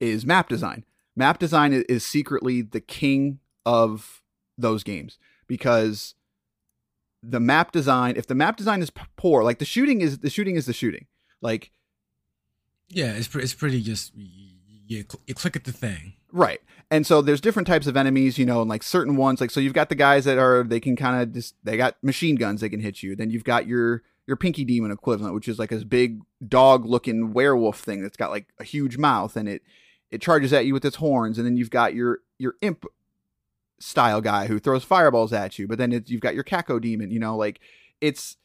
is 0.00 0.24
map 0.26 0.48
design. 0.48 0.84
Map 1.14 1.38
design 1.38 1.72
is, 1.88 2.04
secretly 2.04 2.62
the 2.62 2.80
king 2.80 3.40
of 3.66 4.22
those 4.56 4.82
games 4.82 5.18
because 5.46 6.14
the 7.22 7.40
map 7.40 7.72
design, 7.72 8.14
if 8.16 8.26
the 8.26 8.34
map 8.34 8.56
design 8.56 8.80
is 8.80 8.90
poor, 9.16 9.44
like 9.44 9.58
the 9.58 9.64
shooting 9.64 10.00
is 10.00 10.18
the 10.18 10.30
shooting 10.30 10.56
is 10.56 10.66
the 10.66 10.72
shooting. 10.72 11.06
Like 11.40 11.70
Yeah, 12.88 13.12
it's 13.12 13.32
it's 13.34 13.54
pretty 13.54 13.82
just 13.82 14.12
you, 14.16 15.04
you 15.26 15.34
click 15.34 15.56
at 15.56 15.64
the 15.64 15.72
thing. 15.72 16.14
Right. 16.32 16.60
And 16.90 17.06
so 17.06 17.22
there's 17.22 17.40
different 17.40 17.68
types 17.68 17.86
of 17.86 17.96
enemies, 17.96 18.38
you 18.38 18.46
know, 18.46 18.60
and 18.60 18.68
like 18.68 18.82
certain 18.82 19.16
ones, 19.16 19.40
like 19.40 19.50
so 19.50 19.60
you've 19.60 19.72
got 19.72 19.88
the 19.88 19.94
guys 19.94 20.24
that 20.24 20.38
are 20.38 20.62
they 20.62 20.80
can 20.80 20.96
kind 20.96 21.22
of 21.22 21.32
just 21.32 21.54
they 21.62 21.76
got 21.76 22.02
machine 22.02 22.36
guns 22.36 22.60
they 22.60 22.68
can 22.68 22.80
hit 22.80 23.02
you. 23.02 23.14
Then 23.16 23.30
you've 23.30 23.44
got 23.44 23.66
your 23.66 24.02
your 24.26 24.36
Pinky 24.36 24.64
Demon 24.64 24.90
equivalent, 24.90 25.34
which 25.34 25.48
is 25.48 25.58
like 25.58 25.70
this 25.70 25.84
big 25.84 26.20
dog 26.46 26.84
looking 26.84 27.32
werewolf 27.32 27.80
thing 27.80 28.02
that's 28.02 28.16
got 28.16 28.30
like 28.30 28.48
a 28.58 28.64
huge 28.64 28.98
mouth 28.98 29.36
and 29.36 29.48
it 29.48 29.62
it 30.10 30.20
charges 30.20 30.52
at 30.52 30.66
you 30.66 30.74
with 30.74 30.84
its 30.84 30.96
horns, 30.96 31.38
and 31.38 31.46
then 31.46 31.56
you've 31.56 31.70
got 31.70 31.94
your 31.94 32.20
your 32.38 32.54
imp 32.60 32.84
style 33.80 34.20
guy 34.20 34.46
who 34.46 34.58
throws 34.58 34.84
fireballs 34.84 35.32
at 35.32 35.58
you, 35.58 35.66
but 35.66 35.78
then 35.78 35.92
it, 35.92 36.08
you've 36.08 36.20
got 36.20 36.34
your 36.34 36.44
Cacodemon, 36.44 37.10
You 37.10 37.18
know, 37.18 37.36
like 37.36 37.60
it's 38.00 38.36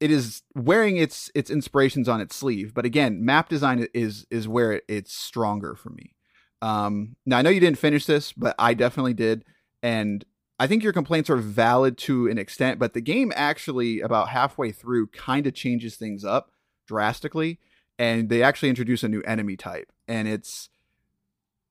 it 0.00 0.10
is 0.10 0.42
wearing 0.54 0.96
its 0.96 1.30
its 1.34 1.50
inspirations 1.50 2.08
on 2.08 2.20
its 2.20 2.36
sleeve. 2.36 2.72
But 2.72 2.84
again, 2.84 3.24
map 3.24 3.48
design 3.48 3.86
is 3.92 4.26
is 4.30 4.46
where 4.46 4.72
it, 4.72 4.84
it's 4.88 5.12
stronger 5.12 5.74
for 5.74 5.90
me. 5.90 6.14
Um, 6.60 7.16
now 7.24 7.38
I 7.38 7.42
know 7.42 7.50
you 7.50 7.60
didn't 7.60 7.78
finish 7.78 8.06
this, 8.06 8.32
but 8.32 8.54
I 8.58 8.74
definitely 8.74 9.14
did, 9.14 9.44
and 9.82 10.24
I 10.58 10.66
think 10.66 10.82
your 10.82 10.92
complaints 10.92 11.30
are 11.30 11.36
valid 11.36 11.96
to 11.98 12.28
an 12.28 12.38
extent. 12.38 12.78
But 12.78 12.94
the 12.94 13.00
game 13.00 13.32
actually, 13.36 14.00
about 14.00 14.30
halfway 14.30 14.72
through, 14.72 15.08
kind 15.08 15.46
of 15.46 15.54
changes 15.54 15.96
things 15.96 16.24
up 16.24 16.50
drastically, 16.86 17.60
and 17.98 18.28
they 18.28 18.42
actually 18.42 18.70
introduce 18.70 19.02
a 19.02 19.08
new 19.08 19.22
enemy 19.22 19.56
type, 19.56 19.92
and 20.08 20.26
it's 20.26 20.68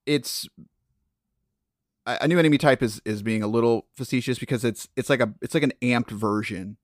it's 0.05 0.47
a 2.07 2.27
new 2.27 2.39
enemy 2.39 2.57
type 2.57 2.81
is 2.81 3.01
is 3.05 3.21
being 3.21 3.43
a 3.43 3.47
little 3.47 3.87
facetious 3.93 4.39
because 4.39 4.63
it's 4.63 4.87
it's 4.95 5.09
like 5.09 5.19
a 5.19 5.33
it's 5.41 5.53
like 5.53 5.63
an 5.63 5.73
amped 5.81 6.11
version 6.11 6.77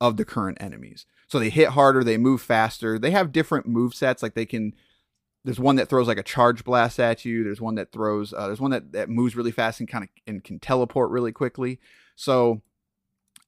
of 0.00 0.16
the 0.16 0.24
current 0.24 0.58
enemies. 0.60 1.06
So 1.28 1.38
they 1.38 1.50
hit 1.50 1.68
harder, 1.68 2.02
they 2.02 2.18
move 2.18 2.40
faster. 2.40 2.98
They 2.98 3.12
have 3.12 3.30
different 3.30 3.68
move 3.68 3.94
sets. 3.94 4.22
Like 4.22 4.34
they 4.34 4.46
can 4.46 4.74
there's 5.44 5.58
one 5.60 5.76
that 5.76 5.88
throws 5.88 6.06
like 6.08 6.18
a 6.18 6.22
charge 6.22 6.64
blast 6.64 7.00
at 7.00 7.24
you. 7.24 7.42
There's 7.44 7.60
one 7.60 7.74
that 7.76 7.90
throws 7.92 8.32
uh, 8.32 8.46
there's 8.46 8.60
one 8.60 8.70
that, 8.70 8.92
that 8.92 9.08
moves 9.08 9.34
really 9.36 9.50
fast 9.50 9.80
and 9.80 9.88
kind 9.88 10.04
of 10.04 10.10
and 10.26 10.42
can 10.44 10.58
teleport 10.60 11.10
really 11.10 11.32
quickly. 11.32 11.80
So 12.16 12.62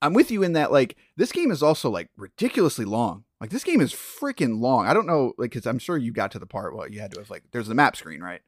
I'm 0.03 0.13
with 0.13 0.31
you 0.31 0.43
in 0.43 0.55
that 0.55 0.73
like 0.73 0.97
this 1.17 1.31
game 1.33 1.51
is 1.51 1.63
also 1.63 1.89
like 1.91 2.11
ridiculously 2.17 2.85
long. 2.85 3.25
Like 3.41 3.51
this 3.51 3.65
game 3.65 3.81
is 3.81 3.93
freaking 3.93 4.61
long. 4.61 4.87
I 4.87 4.95
don't 4.95 5.07
know 5.07 5.35
like 5.39 5.53
cuz 5.53 5.67
I'm 5.67 5.79
sure 5.79 5.97
you 5.97 6.13
got 6.13 6.33
to 6.33 6.39
the 6.39 6.47
part 6.47 6.75
well 6.75 6.89
you 6.91 7.01
had 7.01 7.13
to 7.13 7.21
have 7.21 7.31
like 7.31 7.45
there's 7.53 7.69
the 7.69 7.75
map 7.75 7.95
screen, 7.97 8.21
right? 8.21 8.41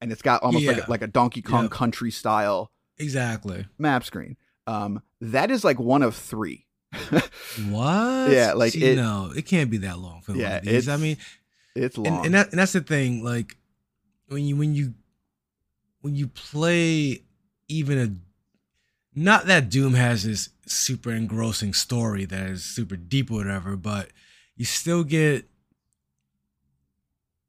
And 0.00 0.10
it's 0.12 0.22
got 0.22 0.42
almost 0.42 0.64
Yeah. 0.64 0.72
like 0.72 0.86
a, 0.86 0.90
like 0.90 1.02
a 1.02 1.06
Donkey 1.06 1.42
Kong 1.42 1.68
country 1.68 2.10
style 2.10 2.72
Exactly. 2.98 3.66
map 3.78 4.04
screen. 4.04 4.36
Um 4.66 5.02
that 5.20 5.50
is 5.50 5.62
like 5.64 5.78
one 5.78 6.02
of 6.02 6.14
3. 6.16 6.66
What? 7.70 8.30
Yeah, 8.30 8.52
like 8.54 8.72
See, 8.72 8.84
it- 8.84 8.96
no, 8.96 9.32
it 9.36 9.42
can't 9.46 9.70
be 9.70 9.78
that 9.78 9.98
long 9.98 10.20
for 10.22 10.32
Yeah, 10.34 10.60
these. 10.60 10.88
I 10.88 10.96
mean, 10.96 11.16
it's 11.78 11.98
long. 11.98 12.06
and, 12.06 12.26
and 12.26 12.34
that 12.34 12.50
and 12.50 12.58
that's 12.58 12.72
the 12.72 12.80
thing. 12.80 13.24
Like 13.24 13.56
when 14.28 14.44
you 14.44 14.56
when 14.56 14.74
you 14.74 14.94
when 16.00 16.14
you 16.14 16.28
play 16.28 17.22
even 17.68 17.98
a 17.98 18.14
not 19.18 19.46
that 19.46 19.68
Doom 19.68 19.94
has 19.94 20.24
this 20.24 20.50
super 20.66 21.10
engrossing 21.10 21.74
story 21.74 22.24
that 22.24 22.48
is 22.48 22.64
super 22.64 22.96
deep 22.96 23.30
or 23.30 23.38
whatever, 23.38 23.76
but 23.76 24.10
you 24.56 24.64
still 24.64 25.02
get 25.04 25.48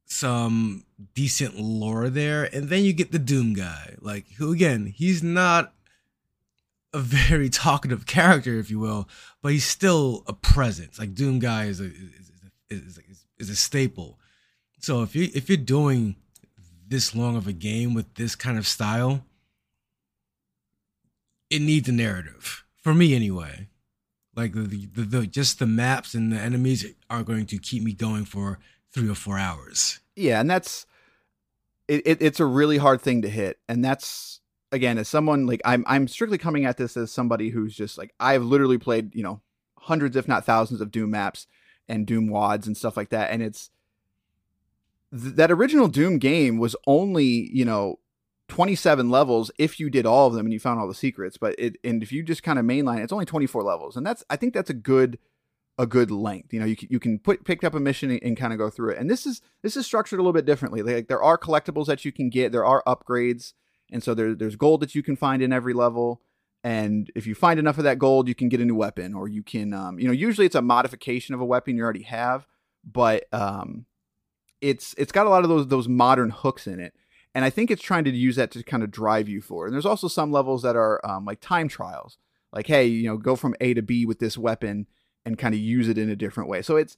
some 0.05 0.83
decent 1.13 1.59
lore 1.59 2.09
there, 2.09 2.43
and 2.43 2.69
then 2.69 2.83
you 2.83 2.93
get 2.93 3.11
the 3.11 3.19
Doom 3.19 3.53
guy, 3.53 3.95
like 4.01 4.25
who 4.37 4.51
again, 4.51 4.87
he's 4.87 5.21
not 5.21 5.73
a 6.93 6.99
very 6.99 7.49
talkative 7.49 8.05
character, 8.05 8.57
if 8.57 8.71
you 8.71 8.79
will, 8.79 9.07
but 9.41 9.51
he's 9.51 9.65
still 9.65 10.23
a 10.27 10.33
presence. 10.33 10.97
Like 10.97 11.13
Doom 11.13 11.39
guy 11.39 11.65
is 11.65 11.79
a 11.79 11.85
is, 11.85 12.31
is, 12.69 12.97
is, 12.97 13.18
is 13.39 13.49
a 13.49 13.55
staple. 13.55 14.19
So 14.79 15.01
if 15.01 15.15
you 15.15 15.29
if 15.33 15.49
you're 15.49 15.57
doing 15.57 16.15
this 16.87 17.15
long 17.15 17.35
of 17.35 17.47
a 17.47 17.53
game 17.53 17.93
with 17.93 18.15
this 18.15 18.35
kind 18.35 18.57
of 18.57 18.65
style, 18.67 19.23
it 21.49 21.61
needs 21.61 21.87
a 21.89 21.91
narrative 21.91 22.63
for 22.81 22.93
me 22.93 23.15
anyway. 23.15 23.67
Like 24.35 24.53
the, 24.53 24.87
the, 24.93 25.01
the 25.03 25.27
just 25.27 25.59
the 25.59 25.65
maps 25.65 26.13
and 26.13 26.31
the 26.31 26.39
enemies 26.39 26.85
are 27.09 27.23
going 27.23 27.45
to 27.47 27.57
keep 27.57 27.83
me 27.83 27.93
going 27.93 28.25
for 28.25 28.59
three 28.93 29.09
or 29.09 29.15
four 29.15 29.37
hours. 29.37 29.99
yeah 30.15 30.39
and 30.39 30.49
that's 30.49 30.85
it, 31.87 32.01
it 32.05 32.21
it's 32.21 32.39
a 32.39 32.45
really 32.45 32.77
hard 32.77 33.01
thing 33.01 33.21
to 33.21 33.29
hit 33.29 33.59
and 33.67 33.83
that's 33.85 34.41
again 34.71 34.97
as 34.97 35.07
someone 35.07 35.45
like 35.45 35.61
i'm 35.65 35.83
i'm 35.87 36.07
strictly 36.07 36.37
coming 36.37 36.65
at 36.65 36.77
this 36.77 36.97
as 36.97 37.11
somebody 37.11 37.49
who's 37.49 37.75
just 37.75 37.97
like 37.97 38.13
i've 38.19 38.43
literally 38.43 38.77
played 38.77 39.13
you 39.15 39.23
know 39.23 39.41
hundreds 39.77 40.15
if 40.15 40.27
not 40.27 40.45
thousands 40.45 40.81
of 40.81 40.91
doom 40.91 41.11
maps 41.11 41.45
and 41.89 42.05
doom 42.05 42.27
wads 42.27 42.67
and 42.67 42.77
stuff 42.77 42.95
like 42.95 43.09
that 43.09 43.31
and 43.31 43.41
it's 43.41 43.69
th- 45.11 45.35
that 45.35 45.51
original 45.51 45.87
doom 45.87 46.17
game 46.17 46.57
was 46.57 46.75
only 46.87 47.49
you 47.51 47.65
know 47.65 47.99
27 48.47 49.09
levels 49.09 49.51
if 49.59 49.79
you 49.79 49.89
did 49.89 50.05
all 50.05 50.27
of 50.27 50.33
them 50.33 50.45
and 50.45 50.53
you 50.53 50.59
found 50.59 50.79
all 50.79 50.87
the 50.87 50.93
secrets 50.93 51.37
but 51.37 51.53
it 51.57 51.75
and 51.83 52.01
if 52.01 52.11
you 52.11 52.23
just 52.23 52.43
kind 52.43 52.57
of 52.57 52.65
mainline 52.65 53.03
it's 53.03 53.13
only 53.13 53.25
24 53.25 53.63
levels 53.63 53.95
and 53.97 54.05
that's 54.05 54.23
i 54.29 54.35
think 54.35 54.53
that's 54.53 54.69
a 54.69 54.73
good 54.73 55.19
a 55.79 55.87
good 55.87 56.11
length. 56.11 56.53
You 56.53 56.59
know, 56.59 56.65
you 56.65 56.75
can, 56.75 56.89
you 56.91 56.99
can 56.99 57.17
put 57.17 57.45
pick 57.45 57.63
up 57.63 57.73
a 57.73 57.79
mission 57.79 58.11
and, 58.11 58.21
and 58.21 58.37
kind 58.37 58.51
of 58.51 58.59
go 58.59 58.69
through 58.69 58.91
it. 58.91 58.97
And 58.99 59.09
this 59.09 59.25
is 59.25 59.41
this 59.63 59.77
is 59.77 59.85
structured 59.85 60.19
a 60.19 60.21
little 60.21 60.33
bit 60.33 60.45
differently. 60.45 60.83
Like 60.83 61.07
there 61.07 61.23
are 61.23 61.37
collectibles 61.37 61.85
that 61.85 62.03
you 62.03 62.11
can 62.11 62.29
get, 62.29 62.51
there 62.51 62.65
are 62.65 62.83
upgrades, 62.85 63.53
and 63.89 64.03
so 64.03 64.13
there, 64.13 64.35
there's 64.35 64.57
gold 64.57 64.81
that 64.81 64.93
you 64.93 65.01
can 65.01 65.15
find 65.15 65.41
in 65.41 65.53
every 65.53 65.73
level. 65.73 66.21
And 66.63 67.09
if 67.15 67.25
you 67.25 67.35
find 67.35 67.59
enough 67.59 67.77
of 67.77 67.85
that 67.85 67.99
gold, 67.99 68.27
you 68.27 68.35
can 68.35 68.49
get 68.49 68.59
a 68.59 68.65
new 68.65 68.75
weapon, 68.75 69.13
or 69.13 69.27
you 69.27 69.43
can, 69.43 69.73
um, 69.73 69.97
you 69.97 70.07
know, 70.07 70.13
usually 70.13 70.45
it's 70.45 70.55
a 70.55 70.61
modification 70.61 71.33
of 71.33 71.41
a 71.41 71.45
weapon 71.45 71.77
you 71.77 71.83
already 71.83 72.03
have, 72.03 72.45
but 72.83 73.25
um, 73.31 73.85
it's 74.61 74.93
it's 74.97 75.11
got 75.11 75.25
a 75.25 75.29
lot 75.29 75.43
of 75.43 75.49
those 75.49 75.67
those 75.67 75.87
modern 75.87 76.29
hooks 76.29 76.67
in 76.67 76.79
it. 76.79 76.93
And 77.33 77.45
I 77.45 77.49
think 77.49 77.71
it's 77.71 77.81
trying 77.81 78.03
to 78.05 78.11
use 78.11 78.35
that 78.35 78.51
to 78.51 78.63
kind 78.63 78.83
of 78.83 78.91
drive 78.91 79.29
you 79.29 79.41
forward. 79.41 79.67
And 79.67 79.73
there's 79.73 79.85
also 79.85 80.07
some 80.07 80.31
levels 80.31 80.63
that 80.63 80.75
are 80.75 80.99
um, 81.05 81.25
like 81.25 81.39
time 81.39 81.67
trials, 81.67 82.17
like 82.51 82.67
hey, 82.67 82.85
you 82.85 83.07
know, 83.07 83.17
go 83.17 83.35
from 83.35 83.55
A 83.61 83.73
to 83.73 83.81
B 83.81 84.05
with 84.05 84.19
this 84.19 84.37
weapon 84.37 84.87
and 85.25 85.37
kind 85.37 85.53
of 85.53 85.61
use 85.61 85.87
it 85.87 85.97
in 85.97 86.09
a 86.09 86.15
different 86.15 86.49
way. 86.49 86.61
So 86.61 86.75
it's 86.75 86.97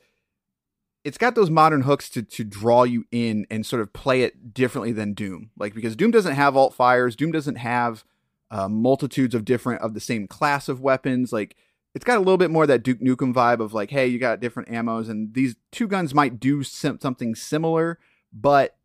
it's 1.03 1.17
got 1.17 1.35
those 1.35 1.49
modern 1.49 1.81
hooks 1.81 2.09
to 2.11 2.23
to 2.23 2.43
draw 2.43 2.83
you 2.83 3.05
in 3.11 3.45
and 3.51 3.65
sort 3.65 3.81
of 3.81 3.93
play 3.93 4.23
it 4.23 4.53
differently 4.53 4.91
than 4.91 5.13
Doom. 5.13 5.51
Like 5.57 5.73
because 5.75 5.95
Doom 5.95 6.11
doesn't 6.11 6.35
have 6.35 6.55
alt 6.55 6.73
fires, 6.73 7.15
Doom 7.15 7.31
doesn't 7.31 7.57
have 7.57 8.03
uh, 8.51 8.67
multitudes 8.67 9.33
of 9.33 9.45
different 9.45 9.81
of 9.81 9.93
the 9.93 9.99
same 9.99 10.27
class 10.27 10.69
of 10.69 10.81
weapons. 10.81 11.33
Like 11.33 11.55
it's 11.95 12.05
got 12.05 12.17
a 12.17 12.19
little 12.19 12.37
bit 12.37 12.51
more 12.51 12.67
that 12.67 12.83
Duke 12.83 12.99
Nukem 12.99 13.33
vibe 13.33 13.61
of 13.61 13.73
like, 13.73 13.89
hey, 13.89 14.05
you 14.05 14.19
got 14.19 14.39
different 14.39 14.69
ammos, 14.69 15.09
and 15.09 15.33
these 15.33 15.55
two 15.71 15.87
guns 15.87 16.13
might 16.13 16.39
do 16.39 16.61
sim- 16.61 16.99
something 17.01 17.33
similar, 17.33 17.97
but 18.31 18.77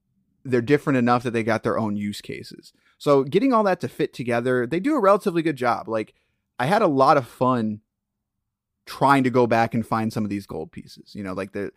they're 0.44 0.62
different 0.62 0.96
enough 0.96 1.24
that 1.24 1.32
they 1.32 1.42
got 1.42 1.64
their 1.64 1.78
own 1.78 1.96
use 1.96 2.20
cases. 2.20 2.72
So 2.98 3.24
getting 3.24 3.52
all 3.52 3.64
that 3.64 3.80
to 3.80 3.88
fit 3.88 4.14
together, 4.14 4.66
they 4.66 4.80
do 4.80 4.94
a 4.94 5.00
relatively 5.00 5.42
good 5.42 5.56
job. 5.56 5.88
Like 5.88 6.14
I 6.58 6.66
had 6.66 6.82
a 6.82 6.86
lot 6.86 7.16
of 7.16 7.26
fun 7.26 7.80
trying 8.86 9.24
to 9.24 9.30
go 9.30 9.48
back 9.48 9.74
and 9.74 9.84
find 9.84 10.12
some 10.12 10.22
of 10.24 10.30
these 10.30 10.46
gold 10.46 10.70
pieces. 10.70 11.14
You 11.14 11.24
know, 11.24 11.32
like 11.32 11.52
the 11.52 11.72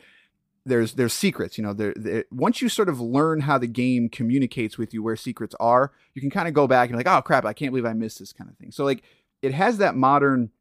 there's 0.65 0.93
there's 0.93 1.13
secrets. 1.13 1.57
You 1.57 1.63
know, 1.63 1.73
there, 1.73 1.93
there 1.95 2.25
once 2.31 2.61
you 2.61 2.69
sort 2.69 2.89
of 2.89 2.99
learn 2.99 3.41
how 3.41 3.57
the 3.57 3.67
game 3.67 4.09
communicates 4.09 4.77
with 4.77 4.93
you 4.93 5.03
where 5.03 5.15
secrets 5.15 5.55
are, 5.59 5.91
you 6.13 6.21
can 6.21 6.29
kind 6.29 6.47
of 6.47 6.53
go 6.53 6.67
back 6.67 6.89
and 6.89 6.97
like, 6.97 7.07
oh 7.07 7.21
crap, 7.21 7.45
I 7.45 7.53
can't 7.53 7.71
believe 7.71 7.85
I 7.85 7.93
missed 7.93 8.19
this 8.19 8.33
kind 8.33 8.49
of 8.49 8.57
thing. 8.57 8.71
So 8.71 8.83
like 8.83 9.03
it 9.41 9.53
has 9.53 9.77
that 9.77 9.95
modern 9.95 10.51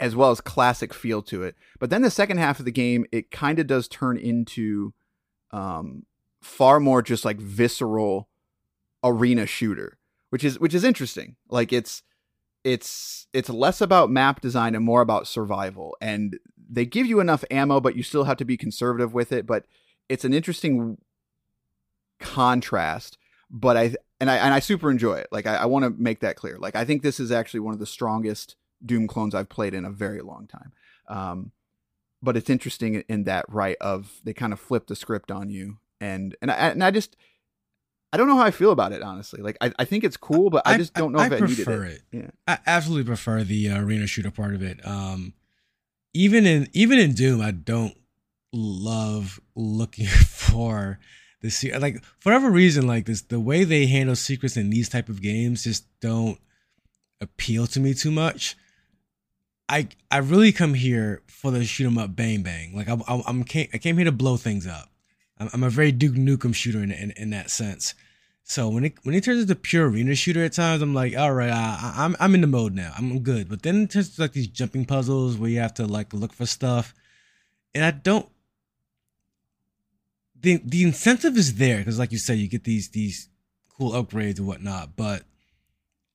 as 0.00 0.16
well 0.16 0.30
as 0.30 0.40
classic 0.40 0.92
feel 0.92 1.22
to 1.22 1.42
it. 1.42 1.56
But 1.78 1.90
then 1.90 2.02
the 2.02 2.10
second 2.10 2.38
half 2.38 2.58
of 2.58 2.64
the 2.64 2.72
game, 2.72 3.06
it 3.12 3.30
kind 3.30 3.58
of 3.58 3.66
does 3.66 3.88
turn 3.88 4.16
into 4.16 4.92
um, 5.50 6.04
far 6.42 6.80
more 6.80 7.00
just 7.02 7.24
like 7.24 7.38
visceral 7.38 8.28
arena 9.02 9.46
shooter, 9.46 9.98
which 10.30 10.44
is 10.44 10.58
which 10.58 10.74
is 10.74 10.84
interesting. 10.84 11.36
Like 11.48 11.72
it's 11.72 12.02
it's 12.64 13.28
it's 13.32 13.50
less 13.50 13.80
about 13.80 14.10
map 14.10 14.40
design 14.40 14.74
and 14.74 14.84
more 14.84 15.02
about 15.02 15.26
survival. 15.26 15.96
And 16.00 16.38
they 16.68 16.86
give 16.86 17.06
you 17.06 17.20
enough 17.20 17.44
ammo, 17.50 17.80
but 17.80 17.96
you 17.96 18.02
still 18.02 18.24
have 18.24 18.36
to 18.38 18.44
be 18.44 18.56
conservative 18.56 19.14
with 19.14 19.32
it. 19.32 19.46
But 19.46 19.64
it's 20.08 20.24
an 20.24 20.34
interesting 20.34 20.98
contrast. 22.20 23.18
But 23.50 23.76
I 23.76 23.94
and 24.20 24.30
I 24.30 24.36
and 24.36 24.54
I 24.54 24.60
super 24.60 24.90
enjoy 24.90 25.14
it. 25.14 25.28
Like 25.30 25.46
I, 25.46 25.56
I 25.56 25.64
want 25.66 25.84
to 25.84 25.90
make 25.90 26.20
that 26.20 26.36
clear. 26.36 26.58
Like 26.58 26.76
I 26.76 26.84
think 26.84 27.02
this 27.02 27.20
is 27.20 27.30
actually 27.30 27.60
one 27.60 27.74
of 27.74 27.80
the 27.80 27.86
strongest 27.86 28.56
Doom 28.84 29.06
clones 29.06 29.34
I've 29.34 29.48
played 29.48 29.74
in 29.74 29.84
a 29.84 29.90
very 29.90 30.20
long 30.20 30.46
time. 30.46 30.72
Um, 31.08 31.52
but 32.22 32.36
it's 32.36 32.50
interesting 32.50 33.04
in 33.08 33.24
that 33.24 33.44
right 33.48 33.76
of 33.80 34.20
they 34.24 34.32
kind 34.32 34.52
of 34.52 34.60
flip 34.60 34.86
the 34.86 34.96
script 34.96 35.30
on 35.30 35.50
you, 35.50 35.78
and 36.00 36.34
and 36.40 36.50
I, 36.50 36.54
and 36.54 36.82
I 36.82 36.90
just 36.90 37.16
I 38.12 38.16
don't 38.16 38.28
know 38.28 38.36
how 38.36 38.44
I 38.44 38.50
feel 38.50 38.70
about 38.70 38.92
it 38.92 39.02
honestly. 39.02 39.42
Like 39.42 39.56
I, 39.60 39.72
I 39.78 39.84
think 39.84 40.04
it's 40.04 40.16
cool, 40.16 40.48
but 40.48 40.62
I, 40.64 40.78
just 40.78 40.94
don't 40.94 41.12
know 41.12 41.18
I 41.18 41.26
if 41.26 41.32
I 41.32 41.40
needed 41.40 41.64
prefer 41.64 41.84
it. 41.84 42.02
it. 42.12 42.16
Yeah. 42.16 42.30
I 42.46 42.58
absolutely 42.66 43.04
prefer 43.04 43.42
the 43.42 43.70
uh, 43.70 43.80
arena 43.82 44.06
shooter 44.06 44.30
part 44.30 44.54
of 44.54 44.62
it. 44.62 44.86
Um, 44.86 45.34
even 46.14 46.46
in 46.46 46.68
even 46.72 46.98
in 46.98 47.12
Doom, 47.12 47.40
I 47.40 47.50
don't 47.50 47.96
love 48.52 49.40
looking 49.54 50.06
for 50.06 50.98
the 51.42 51.50
se- 51.50 51.76
like 51.78 52.02
for 52.20 52.30
whatever 52.30 52.50
reason 52.50 52.86
like 52.86 53.04
this 53.04 53.22
the 53.22 53.40
way 53.40 53.64
they 53.64 53.86
handle 53.86 54.16
secrets 54.16 54.56
in 54.56 54.70
these 54.70 54.88
type 54.88 55.08
of 55.08 55.20
games 55.20 55.64
just 55.64 55.86
don't 56.00 56.38
appeal 57.20 57.66
to 57.66 57.80
me 57.80 57.92
too 57.92 58.10
much. 58.10 58.56
I 59.68 59.88
I 60.10 60.18
really 60.18 60.52
come 60.52 60.74
here 60.74 61.22
for 61.26 61.50
the 61.50 61.64
shoot 61.64 61.86
'em 61.86 61.98
up 61.98 62.14
bang 62.14 62.42
bang. 62.42 62.74
Like 62.74 62.88
I'm 62.88 63.02
I'm, 63.08 63.22
I'm 63.26 63.44
came, 63.44 63.68
I 63.74 63.78
came 63.78 63.96
here 63.96 64.04
to 64.04 64.12
blow 64.12 64.36
things 64.36 64.66
up. 64.66 64.88
I'm, 65.38 65.50
I'm 65.52 65.62
a 65.64 65.70
very 65.70 65.90
Duke 65.90 66.14
Nukem 66.14 66.54
shooter 66.54 66.82
in, 66.82 66.92
in 66.92 67.10
in 67.12 67.30
that 67.30 67.50
sense, 67.50 67.94
So 68.46 68.68
when 68.68 68.84
it 68.84 68.94
when 69.04 69.14
it 69.14 69.24
turns 69.24 69.40
into 69.40 69.54
pure 69.54 69.88
arena 69.88 70.14
shooter 70.14 70.44
at 70.44 70.52
times, 70.52 70.82
I'm 70.82 70.92
like, 70.92 71.16
all 71.16 71.32
right, 71.32 71.50
I, 71.50 71.94
I'm 71.96 72.14
I'm 72.20 72.34
in 72.34 72.42
the 72.42 72.46
mode 72.46 72.74
now. 72.74 72.92
I'm 72.96 73.20
good. 73.20 73.48
But 73.48 73.62
then 73.62 73.84
it 73.84 73.90
turns 73.90 74.14
to 74.14 74.20
like 74.20 74.32
these 74.32 74.48
jumping 74.48 74.84
puzzles 74.84 75.38
where 75.38 75.48
you 75.48 75.60
have 75.60 75.72
to 75.74 75.86
like 75.86 76.12
look 76.12 76.34
for 76.34 76.44
stuff, 76.44 76.94
and 77.74 77.82
I 77.82 77.90
don't. 77.90 78.28
the 80.38 80.60
The 80.62 80.82
incentive 80.82 81.38
is 81.38 81.54
there 81.54 81.78
because, 81.78 81.98
like 81.98 82.12
you 82.12 82.18
said, 82.18 82.36
you 82.36 82.46
get 82.46 82.64
these 82.64 82.90
these 82.90 83.30
cool 83.78 83.92
upgrades 83.92 84.38
and 84.38 84.46
whatnot. 84.46 84.94
But 84.94 85.22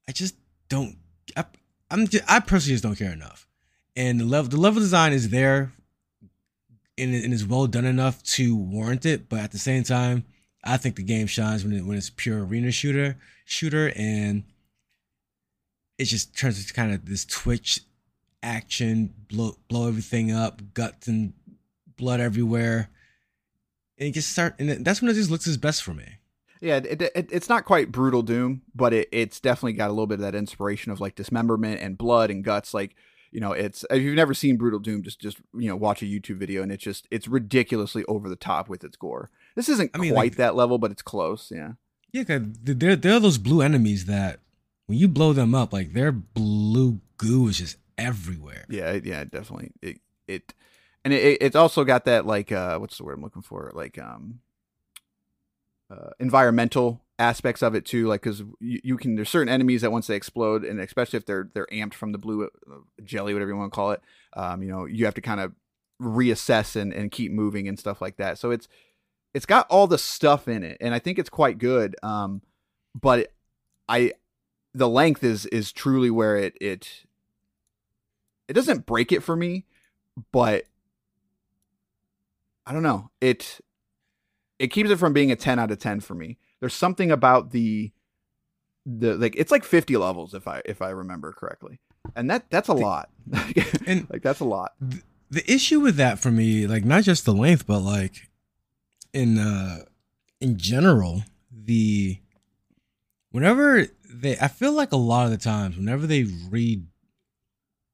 I 0.07 0.11
just 0.11 0.35
don't. 0.69 0.97
I, 1.35 1.45
I'm 1.89 2.07
just, 2.07 2.23
I 2.31 2.41
personally 2.41 2.75
just 2.75 2.83
don't 2.83 2.95
care 2.95 3.11
enough. 3.11 3.47
And 3.95 4.19
the 4.19 4.25
level 4.25 4.51
the 4.51 4.57
level 4.57 4.81
design 4.81 5.13
is 5.13 5.29
there, 5.29 5.73
and, 6.95 7.15
and 7.15 7.33
is 7.33 7.43
well 7.43 7.65
done 7.65 7.85
enough 7.85 8.21
to 8.35 8.55
warrant 8.55 9.07
it. 9.07 9.29
But 9.29 9.39
at 9.39 9.51
the 9.51 9.57
same 9.57 9.81
time 9.81 10.25
I 10.63 10.77
think 10.77 10.95
the 10.95 11.03
game 11.03 11.27
shines 11.27 11.63
when 11.63 11.73
it, 11.73 11.85
when 11.85 11.97
it's 11.97 12.09
pure 12.09 12.43
arena 12.43 12.71
shooter 12.71 13.17
shooter 13.45 13.91
and 13.95 14.43
it 15.97 16.05
just 16.05 16.37
turns 16.37 16.59
into 16.59 16.73
kind 16.73 16.93
of 16.93 17.05
this 17.05 17.25
twitch 17.25 17.81
action 18.43 19.13
blow 19.27 19.57
blow 19.67 19.87
everything 19.87 20.31
up 20.31 20.61
guts 20.73 21.07
and 21.07 21.33
blood 21.97 22.19
everywhere. 22.19 22.89
And 23.97 24.09
it 24.09 24.13
just 24.13 24.31
start 24.31 24.55
and 24.59 24.85
that's 24.85 25.01
when 25.01 25.11
it 25.11 25.15
just 25.15 25.31
looks 25.31 25.47
its 25.47 25.57
best 25.57 25.83
for 25.83 25.93
me. 25.93 26.17
Yeah 26.61 26.77
it, 26.77 27.01
it, 27.01 27.29
it's 27.31 27.49
not 27.49 27.65
quite 27.65 27.91
brutal 27.91 28.21
doom 28.21 28.61
but 28.75 28.93
it, 28.93 29.09
it's 29.11 29.39
definitely 29.39 29.73
got 29.73 29.87
a 29.87 29.93
little 29.93 30.07
bit 30.07 30.15
of 30.15 30.21
that 30.21 30.35
inspiration 30.35 30.91
of 30.91 30.99
like 30.99 31.15
dismemberment 31.15 31.81
and 31.81 31.97
blood 31.97 32.29
and 32.29 32.43
guts. 32.43 32.73
Like 32.73 32.95
you 33.31 33.39
know 33.39 33.51
it's 33.51 33.85
if 33.89 34.01
you've 34.01 34.15
never 34.15 34.33
seen 34.33 34.57
brutal 34.57 34.79
doom 34.79 35.03
just 35.03 35.19
just 35.19 35.37
you 35.53 35.67
know 35.67 35.75
watch 35.75 36.01
a 36.01 36.05
youtube 36.05 36.37
video 36.37 36.61
and 36.63 36.71
it's 36.71 36.83
just 36.83 37.07
it's 37.11 37.27
ridiculously 37.27 38.03
over 38.05 38.27
the 38.27 38.35
top 38.35 38.69
with 38.69 38.83
its 38.83 38.97
gore 38.97 39.29
this 39.59 39.67
isn't 39.67 39.91
I 39.93 39.97
mean, 39.97 40.13
quite 40.13 40.31
like, 40.31 40.35
that 40.37 40.55
level, 40.55 40.77
but 40.77 40.89
it's 40.91 41.01
close. 41.01 41.51
Yeah. 41.53 41.73
Yeah, 42.13 42.23
cause 42.23 42.41
there 42.63 42.95
there 42.95 43.15
are 43.15 43.19
those 43.19 43.37
blue 43.37 43.61
enemies 43.61 44.05
that 44.05 44.39
when 44.87 44.97
you 44.97 45.07
blow 45.09 45.33
them 45.33 45.53
up, 45.53 45.73
like 45.73 45.93
their 45.93 46.11
blue 46.13 47.01
goo 47.17 47.47
is 47.49 47.57
just 47.57 47.77
everywhere. 47.97 48.65
Yeah, 48.69 48.99
yeah, 49.03 49.25
definitely. 49.25 49.71
It 49.81 49.99
it 50.27 50.53
and 51.03 51.13
it 51.13 51.39
it's 51.41 51.57
also 51.57 51.83
got 51.83 52.05
that 52.05 52.25
like 52.25 52.51
uh 52.53 52.79
what's 52.79 52.97
the 52.97 53.03
word 53.03 53.17
I'm 53.17 53.21
looking 53.21 53.41
for? 53.41 53.71
Like 53.75 53.99
um 53.99 54.39
uh, 55.91 56.11
environmental 56.19 57.01
aspects 57.19 57.61
of 57.61 57.75
it 57.75 57.85
too 57.85 58.07
like 58.07 58.21
because 58.21 58.39
you, 58.59 58.79
you, 58.83 58.97
can 58.97 59.15
there's 59.15 59.29
certain 59.29 59.53
enemies 59.53 59.81
that 59.81 59.91
once 59.91 60.07
they 60.07 60.15
explode 60.15 60.63
and 60.63 60.79
especially 60.79 61.17
if 61.17 61.25
they're 61.25 61.49
they're 61.53 61.67
amped 61.67 61.93
from 61.93 62.13
the 62.13 62.17
blue 62.17 62.45
uh, 62.45 62.75
jelly 63.03 63.33
whatever 63.33 63.51
you 63.51 63.57
want 63.57 63.71
to 63.71 63.75
call 63.75 63.91
it 63.91 64.01
um 64.37 64.63
you 64.63 64.69
know 64.69 64.85
you 64.85 65.03
have 65.03 65.13
to 65.13 65.21
kind 65.21 65.41
of 65.41 65.51
reassess 66.01 66.77
and, 66.77 66.93
and 66.93 67.11
keep 67.11 67.29
moving 67.29 67.67
and 67.67 67.77
stuff 67.77 68.01
like 68.01 68.15
that 68.15 68.37
so 68.37 68.51
it's 68.51 68.69
it's 69.33 69.45
got 69.45 69.67
all 69.69 69.87
the 69.87 69.97
stuff 69.97 70.47
in 70.47 70.63
it, 70.63 70.77
and 70.81 70.93
I 70.93 70.99
think 70.99 71.19
it's 71.19 71.29
quite 71.29 71.57
good. 71.57 71.95
Um, 72.01 72.41
but 72.99 73.31
I 73.87 74.13
the 74.73 74.89
length 74.89 75.23
is 75.23 75.45
is 75.47 75.71
truly 75.71 76.09
where 76.09 76.37
it 76.37 76.55
it 76.59 77.05
it 78.47 78.53
doesn't 78.53 78.85
break 78.85 79.11
it 79.11 79.21
for 79.21 79.35
me, 79.35 79.65
but 80.31 80.65
I 82.65 82.73
don't 82.73 82.83
know 82.83 83.11
it 83.21 83.59
it 84.57 84.67
keeps 84.67 84.89
it 84.89 84.97
from 84.97 85.13
being 85.13 85.31
a 85.31 85.35
10 85.35 85.57
out 85.57 85.71
of 85.71 85.79
10 85.79 86.01
for 86.01 86.15
me 86.15 86.37
there's 86.59 86.73
something 86.73 87.11
about 87.11 87.51
the 87.51 87.91
the 88.85 89.15
like 89.15 89.35
it's 89.37 89.51
like 89.51 89.63
50 89.63 89.97
levels 89.97 90.33
if 90.33 90.47
i 90.47 90.61
if 90.65 90.81
i 90.81 90.89
remember 90.89 91.31
correctly. 91.31 91.79
And 92.15 92.29
that 92.29 92.49
that's 92.49 92.69
a 92.69 92.73
lot. 92.73 93.09
And 93.85 94.07
like 94.09 94.21
that's 94.21 94.39
a 94.39 94.45
lot. 94.45 94.73
the, 94.79 95.01
the 95.29 95.51
issue 95.51 95.79
with 95.79 95.95
that 95.97 96.19
for 96.19 96.31
me 96.31 96.65
like 96.67 96.85
not 96.85 97.03
just 97.03 97.25
the 97.25 97.33
length 97.33 97.67
but 97.67 97.79
like 97.79 98.29
in 99.13 99.37
uh 99.37 99.79
in 100.41 100.57
general, 100.57 101.23
the 101.51 102.19
whenever 103.31 103.87
they 104.09 104.37
I 104.37 104.47
feel 104.47 104.71
like 104.73 104.91
a 104.91 104.97
lot 104.97 105.25
of 105.25 105.31
the 105.31 105.37
times 105.37 105.77
whenever 105.77 106.07
they 106.07 106.23
read 106.49 106.87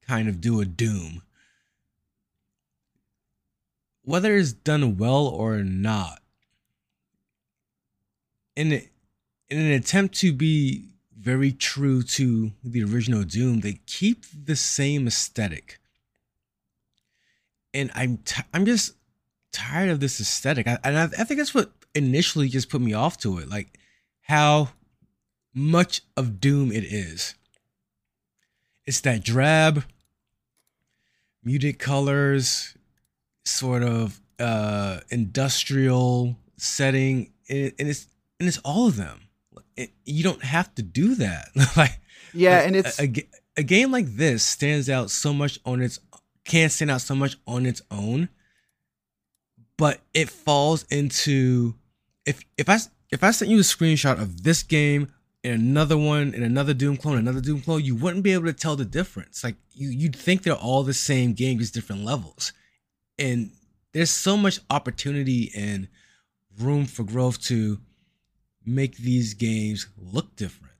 kind 0.06 0.28
of 0.28 0.40
do 0.40 0.60
a 0.60 0.64
doom 0.64 1.22
whether 4.02 4.36
it's 4.36 4.52
done 4.52 4.96
well 4.96 5.26
or 5.26 5.64
not 5.64 6.20
in 8.56 8.72
in 8.72 9.58
an 9.58 9.72
attempt 9.72 10.16
to 10.16 10.32
be 10.32 10.88
very 11.16 11.52
true 11.52 12.02
to 12.02 12.52
the 12.64 12.82
original 12.82 13.22
doom 13.22 13.60
they 13.60 13.80
keep 13.86 14.24
the 14.44 14.56
same 14.56 15.06
aesthetic 15.06 15.78
and 17.72 17.90
i'm 17.94 18.18
t- 18.18 18.42
i'm 18.52 18.66
just 18.66 18.94
tired 19.56 19.88
of 19.88 20.00
this 20.00 20.20
aesthetic. 20.20 20.66
I, 20.66 20.78
and 20.84 20.98
I, 20.98 21.04
I 21.04 21.24
think 21.24 21.38
that's 21.38 21.54
what 21.54 21.72
initially 21.94 22.48
just 22.48 22.68
put 22.68 22.82
me 22.82 22.92
off 22.92 23.16
to 23.18 23.38
it. 23.38 23.48
Like 23.48 23.78
how 24.20 24.68
much 25.54 26.02
of 26.16 26.40
Doom 26.40 26.70
it 26.70 26.84
is. 26.84 27.34
It's 28.84 29.00
that 29.00 29.24
drab, 29.24 29.84
muted 31.42 31.78
colors, 31.78 32.76
sort 33.44 33.82
of 33.82 34.20
uh 34.38 35.00
industrial 35.08 36.36
setting, 36.58 37.32
and, 37.48 37.72
it's 37.78 38.06
and 38.38 38.48
it's 38.48 38.58
all 38.58 38.88
of 38.88 38.96
them. 38.96 39.20
It, 39.76 39.90
you 40.04 40.22
don't 40.22 40.42
have 40.42 40.74
to 40.76 40.82
do 40.82 41.14
that. 41.16 41.48
like 41.76 42.00
yeah, 42.32 42.60
and 42.60 42.76
it's 42.76 42.98
a, 42.98 43.04
a, 43.04 43.28
a 43.58 43.62
game 43.62 43.90
like 43.90 44.06
this 44.06 44.42
stands 44.42 44.88
out 44.90 45.10
so 45.10 45.32
much 45.32 45.58
on 45.64 45.80
its 45.80 45.98
can't 46.44 46.70
stand 46.70 46.90
out 46.90 47.00
so 47.00 47.14
much 47.14 47.36
on 47.46 47.66
its 47.66 47.82
own 47.90 48.28
but 49.76 50.00
it 50.14 50.30
falls 50.30 50.84
into 50.90 51.74
if 52.24 52.44
if 52.56 52.68
I 52.68 52.78
if 53.10 53.22
I 53.22 53.30
sent 53.30 53.50
you 53.50 53.58
a 53.58 53.62
screenshot 53.62 54.20
of 54.20 54.42
this 54.42 54.62
game 54.62 55.12
and 55.44 55.60
another 55.60 55.96
one 55.96 56.34
and 56.34 56.42
another 56.42 56.74
Doom 56.74 56.96
clone, 56.96 57.18
another 57.18 57.40
Doom 57.40 57.60
clone, 57.60 57.84
you 57.84 57.94
wouldn't 57.94 58.24
be 58.24 58.32
able 58.32 58.46
to 58.46 58.52
tell 58.52 58.76
the 58.76 58.84
difference. 58.84 59.44
Like 59.44 59.56
you 59.72 59.88
you'd 59.88 60.16
think 60.16 60.42
they're 60.42 60.54
all 60.54 60.82
the 60.82 60.94
same 60.94 61.34
game, 61.34 61.58
just 61.58 61.74
different 61.74 62.04
levels. 62.04 62.52
And 63.18 63.52
there's 63.92 64.10
so 64.10 64.36
much 64.36 64.60
opportunity 64.70 65.50
and 65.56 65.88
room 66.58 66.86
for 66.86 67.04
growth 67.04 67.40
to 67.44 67.78
make 68.66 68.96
these 68.96 69.34
games 69.34 69.86
look 69.96 70.34
different. 70.36 70.74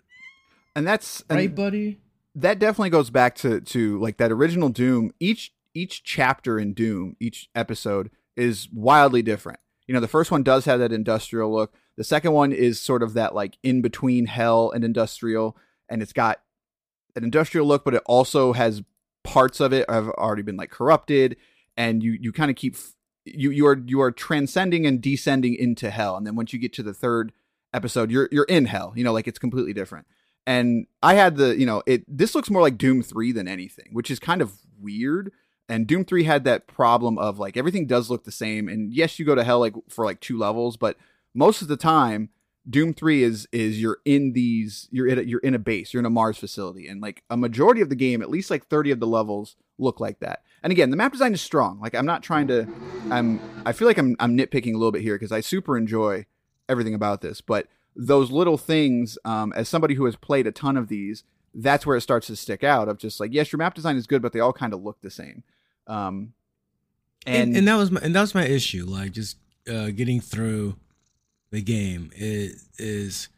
And 0.74 0.86
that's 0.86 1.24
right, 1.30 1.46
and 1.46 1.54
buddy. 1.54 2.00
That 2.34 2.58
definitely 2.58 2.90
goes 2.90 3.08
back 3.08 3.36
to 3.36 3.60
to 3.60 3.98
like 4.00 4.18
that 4.18 4.32
original 4.32 4.68
Doom. 4.68 5.12
Each 5.18 5.52
each 5.72 6.02
chapter 6.02 6.58
in 6.58 6.74
Doom, 6.74 7.16
each 7.20 7.48
episode 7.54 8.10
is 8.36 8.68
wildly 8.72 9.22
different. 9.22 9.60
You 9.86 9.94
know, 9.94 10.00
the 10.00 10.08
first 10.08 10.30
one 10.30 10.42
does 10.42 10.64
have 10.64 10.80
that 10.80 10.92
industrial 10.92 11.52
look. 11.52 11.72
The 11.96 12.04
second 12.04 12.32
one 12.32 12.52
is 12.52 12.80
sort 12.80 13.02
of 13.02 13.14
that 13.14 13.34
like 13.34 13.56
in 13.62 13.80
between 13.80 14.26
hell 14.26 14.70
and 14.70 14.84
industrial, 14.84 15.56
and 15.88 16.02
it's 16.02 16.12
got 16.12 16.40
an 17.14 17.24
industrial 17.24 17.66
look, 17.66 17.84
but 17.84 17.94
it 17.94 18.02
also 18.04 18.52
has 18.52 18.82
parts 19.24 19.60
of 19.60 19.72
it 19.72 19.88
have 19.88 20.08
already 20.10 20.42
been 20.42 20.56
like 20.56 20.70
corrupted, 20.70 21.36
and 21.76 22.02
you 22.02 22.18
you 22.20 22.32
kind 22.32 22.50
of 22.50 22.56
keep 22.56 22.76
you 23.24 23.50
you 23.50 23.66
are 23.66 23.82
you 23.86 24.02
are 24.02 24.12
transcending 24.12 24.86
and 24.86 25.00
descending 25.00 25.54
into 25.54 25.90
hell, 25.90 26.16
and 26.16 26.26
then 26.26 26.36
once 26.36 26.52
you 26.52 26.58
get 26.58 26.74
to 26.74 26.82
the 26.82 26.92
third 26.92 27.32
episode, 27.72 28.10
you're 28.10 28.28
you're 28.32 28.44
in 28.44 28.66
hell. 28.66 28.92
You 28.96 29.04
know, 29.04 29.12
like 29.12 29.28
it's 29.28 29.38
completely 29.38 29.72
different. 29.72 30.06
And 30.46 30.86
I 31.02 31.14
had 31.14 31.36
the 31.36 31.56
you 31.56 31.66
know 31.66 31.82
it 31.86 32.04
this 32.06 32.34
looks 32.34 32.50
more 32.50 32.62
like 32.62 32.78
Doom 32.78 33.02
three 33.02 33.32
than 33.32 33.48
anything, 33.48 33.88
which 33.92 34.10
is 34.10 34.18
kind 34.18 34.40
of 34.40 34.52
weird 34.80 35.32
and 35.68 35.86
Doom 35.86 36.04
3 36.04 36.24
had 36.24 36.44
that 36.44 36.66
problem 36.66 37.18
of 37.18 37.38
like 37.38 37.56
everything 37.56 37.86
does 37.86 38.10
look 38.10 38.24
the 38.24 38.32
same 38.32 38.68
and 38.68 38.92
yes 38.92 39.18
you 39.18 39.24
go 39.24 39.34
to 39.34 39.44
hell 39.44 39.60
like 39.60 39.74
for 39.88 40.04
like 40.04 40.20
two 40.20 40.38
levels 40.38 40.76
but 40.76 40.96
most 41.34 41.62
of 41.62 41.68
the 41.68 41.76
time 41.76 42.30
Doom 42.68 42.94
3 42.94 43.22
is 43.22 43.48
is 43.52 43.80
you're 43.80 43.98
in 44.04 44.32
these 44.32 44.88
you're 44.90 45.06
in 45.06 45.18
a, 45.18 45.22
you're 45.22 45.40
in 45.40 45.54
a 45.54 45.58
base 45.58 45.92
you're 45.92 46.00
in 46.00 46.06
a 46.06 46.10
Mars 46.10 46.38
facility 46.38 46.88
and 46.88 47.00
like 47.00 47.22
a 47.30 47.36
majority 47.36 47.80
of 47.80 47.88
the 47.88 47.96
game 47.96 48.22
at 48.22 48.30
least 48.30 48.50
like 48.50 48.66
30 48.66 48.92
of 48.92 49.00
the 49.00 49.06
levels 49.06 49.56
look 49.78 50.00
like 50.00 50.20
that 50.20 50.42
and 50.62 50.70
again 50.70 50.90
the 50.90 50.96
map 50.96 51.12
design 51.12 51.34
is 51.34 51.40
strong 51.40 51.80
like 51.80 51.94
I'm 51.94 52.06
not 52.06 52.22
trying 52.22 52.48
to 52.48 52.66
I'm 53.10 53.40
I 53.64 53.72
feel 53.72 53.88
like 53.88 53.98
I'm 53.98 54.16
I'm 54.20 54.36
nitpicking 54.36 54.74
a 54.74 54.78
little 54.78 54.92
bit 54.92 55.02
here 55.02 55.16
because 55.16 55.32
I 55.32 55.40
super 55.40 55.76
enjoy 55.76 56.26
everything 56.68 56.94
about 56.94 57.20
this 57.20 57.40
but 57.40 57.66
those 57.94 58.30
little 58.30 58.58
things 58.58 59.16
um, 59.24 59.52
as 59.54 59.68
somebody 59.68 59.94
who 59.94 60.04
has 60.04 60.16
played 60.16 60.46
a 60.46 60.52
ton 60.52 60.76
of 60.76 60.88
these 60.88 61.24
that's 61.54 61.86
where 61.86 61.96
it 61.96 62.02
starts 62.02 62.26
to 62.26 62.36
stick 62.36 62.62
out 62.62 62.88
of 62.88 62.98
just 62.98 63.20
like 63.20 63.32
yes 63.32 63.52
your 63.52 63.58
map 63.58 63.74
design 63.74 63.96
is 63.96 64.06
good 64.06 64.22
but 64.22 64.32
they 64.32 64.40
all 64.40 64.52
kind 64.52 64.74
of 64.74 64.82
look 64.82 65.00
the 65.00 65.10
same 65.10 65.42
um, 65.86 66.32
and, 67.26 67.48
and, 67.48 67.56
and 67.58 67.68
that 67.68 67.76
was 67.76 67.90
my 67.90 68.00
and 68.00 68.14
that 68.14 68.20
was 68.20 68.34
my 68.34 68.46
issue. 68.46 68.86
Like 68.86 69.12
just 69.12 69.36
uh, 69.68 69.90
getting 69.90 70.20
through 70.20 70.76
the 71.50 71.60
game 71.62 72.10
it 72.14 72.56
is 72.78 73.28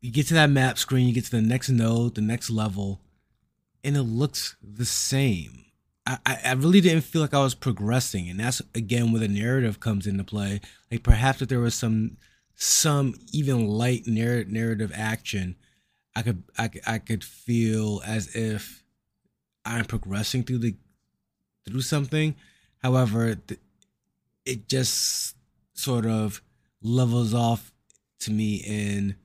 you 0.00 0.10
get 0.10 0.26
to 0.28 0.34
that 0.34 0.50
map 0.50 0.78
screen, 0.78 1.08
you 1.08 1.14
get 1.14 1.24
to 1.26 1.30
the 1.30 1.42
next 1.42 1.68
node, 1.68 2.14
the 2.14 2.20
next 2.20 2.50
level, 2.50 3.00
and 3.82 3.96
it 3.96 4.02
looks 4.02 4.56
the 4.62 4.84
same. 4.84 5.64
I, 6.06 6.18
I 6.44 6.52
really 6.52 6.82
didn't 6.82 7.04
feel 7.04 7.22
like 7.22 7.32
I 7.32 7.42
was 7.42 7.54
progressing, 7.54 8.28
and 8.28 8.38
that's 8.38 8.60
again 8.74 9.10
where 9.10 9.20
the 9.20 9.28
narrative 9.28 9.80
comes 9.80 10.06
into 10.06 10.22
play. 10.22 10.60
Like 10.90 11.02
perhaps 11.02 11.42
if 11.42 11.48
there 11.48 11.60
was 11.60 11.74
some 11.74 12.18
some 12.54 13.14
even 13.32 13.66
light 13.66 14.06
narr- 14.06 14.44
narrative 14.44 14.92
action, 14.94 15.56
I 16.14 16.22
could 16.22 16.42
I, 16.58 16.70
I 16.86 16.98
could 16.98 17.24
feel 17.24 18.02
as 18.04 18.34
if 18.34 18.84
I'm 19.64 19.84
progressing 19.84 20.44
through 20.44 20.58
the 20.58 20.76
through 21.66 21.80
something. 21.80 22.36
However, 22.82 23.36
it 24.44 24.68
just 24.68 25.36
sort 25.72 26.06
of 26.06 26.42
levels 26.82 27.34
off 27.34 27.72
to 28.20 28.30
me 28.30 28.56
in 28.56 29.16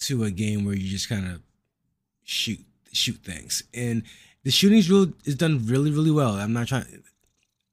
to 0.00 0.24
a 0.24 0.30
game 0.30 0.64
where 0.64 0.74
you 0.74 0.88
just 0.88 1.08
kind 1.08 1.26
of 1.26 1.40
shoot 2.22 2.60
shoot 2.92 3.16
things. 3.16 3.64
And 3.74 4.04
the 4.44 4.50
shooting 4.50 4.78
is 4.78 4.90
real 4.90 5.12
is 5.24 5.34
done 5.34 5.66
really, 5.66 5.90
really 5.90 6.10
well. 6.10 6.34
I'm 6.34 6.52
not 6.52 6.68
trying 6.68 7.02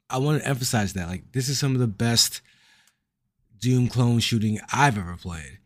I 0.10 0.18
want 0.18 0.42
to 0.42 0.48
emphasize 0.48 0.94
that. 0.94 1.08
Like 1.08 1.32
this 1.32 1.50
is 1.50 1.60
some 1.60 1.74
of 1.74 1.80
the 1.80 1.88
best 1.88 2.42
Doom 3.62 3.88
clone 3.88 4.20
shooting 4.20 4.60
I've 4.74 4.98
ever 4.98 5.16
played. 5.16 5.60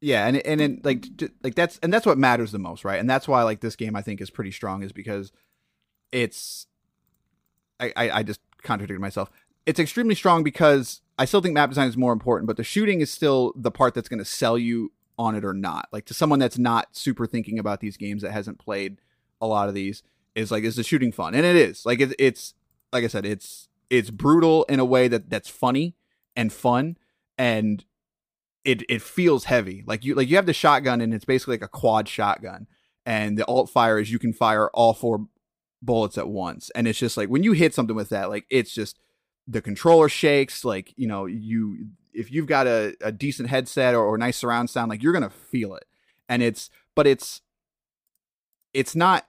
Yeah, 0.00 0.26
and 0.26 0.36
and 0.38 0.60
and 0.60 0.84
like 0.84 1.06
like 1.42 1.54
that's 1.56 1.78
and 1.82 1.92
that's 1.92 2.06
what 2.06 2.18
matters 2.18 2.52
the 2.52 2.58
most, 2.58 2.84
right? 2.84 3.00
And 3.00 3.10
that's 3.10 3.26
why 3.26 3.42
like 3.42 3.60
this 3.60 3.74
game 3.76 3.96
I 3.96 4.02
think 4.02 4.20
is 4.20 4.30
pretty 4.30 4.52
strong 4.52 4.82
is 4.82 4.92
because 4.92 5.32
it's 6.12 6.66
I 7.80 7.92
I, 7.96 8.10
I 8.10 8.22
just 8.22 8.40
contradicted 8.62 9.00
myself. 9.00 9.30
It's 9.66 9.80
extremely 9.80 10.14
strong 10.14 10.44
because 10.44 11.02
I 11.18 11.24
still 11.24 11.40
think 11.40 11.54
map 11.54 11.68
design 11.68 11.88
is 11.88 11.96
more 11.96 12.12
important, 12.12 12.46
but 12.46 12.56
the 12.56 12.64
shooting 12.64 13.00
is 13.00 13.10
still 13.10 13.52
the 13.56 13.72
part 13.72 13.92
that's 13.92 14.08
going 14.08 14.20
to 14.20 14.24
sell 14.24 14.56
you 14.56 14.92
on 15.18 15.34
it 15.34 15.44
or 15.44 15.52
not. 15.52 15.88
Like 15.92 16.04
to 16.06 16.14
someone 16.14 16.38
that's 16.38 16.58
not 16.58 16.96
super 16.96 17.26
thinking 17.26 17.58
about 17.58 17.80
these 17.80 17.96
games 17.96 18.22
that 18.22 18.30
hasn't 18.30 18.58
played 18.58 19.00
a 19.40 19.46
lot 19.46 19.68
of 19.68 19.74
these 19.74 20.04
is 20.36 20.52
like 20.52 20.62
is 20.62 20.76
the 20.76 20.84
shooting 20.84 21.10
fun? 21.10 21.34
And 21.34 21.44
it 21.44 21.56
is. 21.56 21.84
Like 21.84 22.00
it, 22.00 22.14
it's 22.20 22.54
like 22.92 23.02
I 23.02 23.08
said, 23.08 23.26
it's 23.26 23.68
it's 23.90 24.10
brutal 24.10 24.64
in 24.68 24.78
a 24.78 24.84
way 24.84 25.08
that 25.08 25.28
that's 25.28 25.48
funny 25.48 25.96
and 26.38 26.52
fun 26.52 26.96
and 27.36 27.84
it 28.64 28.82
it 28.88 29.02
feels 29.02 29.44
heavy. 29.44 29.82
Like 29.86 30.04
you 30.04 30.14
like 30.14 30.28
you 30.28 30.36
have 30.36 30.46
the 30.46 30.54
shotgun 30.54 31.00
and 31.00 31.12
it's 31.12 31.24
basically 31.24 31.54
like 31.54 31.62
a 31.62 31.68
quad 31.68 32.08
shotgun. 32.08 32.66
And 33.04 33.36
the 33.36 33.46
alt 33.46 33.70
fire 33.70 33.98
is 33.98 34.12
you 34.12 34.18
can 34.18 34.32
fire 34.32 34.70
all 34.70 34.94
four 34.94 35.26
bullets 35.82 36.16
at 36.16 36.28
once. 36.28 36.70
And 36.74 36.86
it's 36.86 36.98
just 36.98 37.16
like 37.16 37.28
when 37.28 37.42
you 37.42 37.52
hit 37.52 37.74
something 37.74 37.96
with 37.96 38.10
that, 38.10 38.30
like 38.30 38.46
it's 38.50 38.72
just 38.72 38.98
the 39.46 39.62
controller 39.62 40.08
shakes, 40.08 40.64
like, 40.64 40.92
you 40.96 41.08
know, 41.08 41.26
you 41.26 41.88
if 42.12 42.30
you've 42.30 42.46
got 42.46 42.66
a, 42.66 42.94
a 43.00 43.10
decent 43.10 43.48
headset 43.48 43.94
or, 43.94 44.04
or 44.04 44.18
nice 44.18 44.36
surround 44.36 44.70
sound, 44.70 44.90
like 44.90 45.02
you're 45.02 45.12
gonna 45.12 45.30
feel 45.30 45.74
it. 45.74 45.84
And 46.28 46.42
it's 46.42 46.70
but 46.94 47.06
it's 47.06 47.40
it's 48.74 48.94
not 48.94 49.26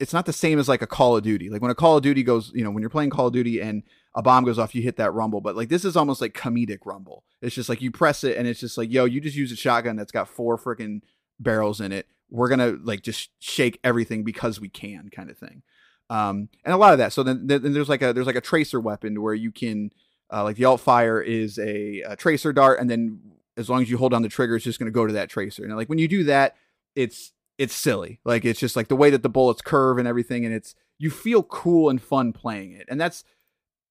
it's 0.00 0.12
not 0.12 0.26
the 0.26 0.32
same 0.32 0.58
as 0.58 0.68
like 0.68 0.82
a 0.82 0.86
Call 0.86 1.16
of 1.16 1.22
Duty. 1.22 1.48
Like 1.48 1.62
when 1.62 1.70
a 1.70 1.76
Call 1.76 1.96
of 1.96 2.02
Duty 2.02 2.24
goes, 2.24 2.50
you 2.54 2.64
know, 2.64 2.70
when 2.70 2.82
you're 2.82 2.90
playing 2.90 3.10
Call 3.10 3.28
of 3.28 3.32
Duty 3.32 3.60
and 3.60 3.84
a 4.14 4.22
bomb 4.22 4.44
goes 4.44 4.58
off, 4.58 4.74
you 4.74 4.82
hit 4.82 4.96
that 4.96 5.14
rumble. 5.14 5.40
But 5.40 5.56
like 5.56 5.68
this 5.68 5.84
is 5.84 5.96
almost 5.96 6.20
like 6.20 6.34
comedic 6.34 6.80
rumble. 6.84 7.24
It's 7.40 7.54
just 7.54 7.68
like 7.68 7.80
you 7.80 7.90
press 7.90 8.24
it 8.24 8.36
and 8.36 8.46
it's 8.46 8.60
just 8.60 8.76
like, 8.76 8.90
yo, 8.90 9.04
you 9.04 9.20
just 9.20 9.36
use 9.36 9.52
a 9.52 9.56
shotgun 9.56 9.96
that's 9.96 10.12
got 10.12 10.28
four 10.28 10.58
freaking 10.58 11.00
barrels 11.40 11.80
in 11.80 11.92
it. 11.92 12.06
We're 12.30 12.48
gonna 12.48 12.76
like 12.82 13.02
just 13.02 13.30
shake 13.40 13.78
everything 13.84 14.24
because 14.24 14.60
we 14.60 14.68
can, 14.68 15.10
kind 15.14 15.30
of 15.30 15.38
thing. 15.38 15.62
Um, 16.10 16.48
and 16.64 16.74
a 16.74 16.76
lot 16.76 16.92
of 16.92 16.98
that. 16.98 17.12
So 17.12 17.22
then, 17.22 17.46
then 17.46 17.72
there's 17.72 17.88
like 17.88 18.02
a 18.02 18.12
there's 18.12 18.26
like 18.26 18.36
a 18.36 18.40
tracer 18.40 18.80
weapon 18.80 19.22
where 19.22 19.34
you 19.34 19.50
can 19.50 19.90
uh, 20.32 20.44
like 20.44 20.56
the 20.56 20.64
alt 20.64 20.80
fire 20.80 21.20
is 21.20 21.58
a, 21.58 22.02
a 22.06 22.16
tracer 22.16 22.52
dart, 22.52 22.80
and 22.80 22.90
then 22.90 23.20
as 23.56 23.68
long 23.68 23.82
as 23.82 23.90
you 23.90 23.98
hold 23.98 24.14
on 24.14 24.22
the 24.22 24.28
trigger, 24.28 24.56
it's 24.56 24.64
just 24.64 24.78
gonna 24.78 24.90
go 24.90 25.06
to 25.06 25.12
that 25.14 25.30
tracer. 25.30 25.64
And 25.64 25.76
like 25.76 25.88
when 25.88 25.98
you 25.98 26.08
do 26.08 26.24
that, 26.24 26.56
it's 26.94 27.32
it's 27.58 27.74
silly. 27.74 28.20
Like 28.24 28.44
it's 28.44 28.60
just 28.60 28.76
like 28.76 28.88
the 28.88 28.96
way 28.96 29.10
that 29.10 29.22
the 29.22 29.28
bullets 29.28 29.62
curve 29.62 29.98
and 29.98 30.08
everything, 30.08 30.44
and 30.44 30.54
it's 30.54 30.74
you 30.98 31.10
feel 31.10 31.42
cool 31.42 31.90
and 31.90 32.00
fun 32.00 32.32
playing 32.32 32.72
it, 32.72 32.86
and 32.88 33.00
that's 33.00 33.24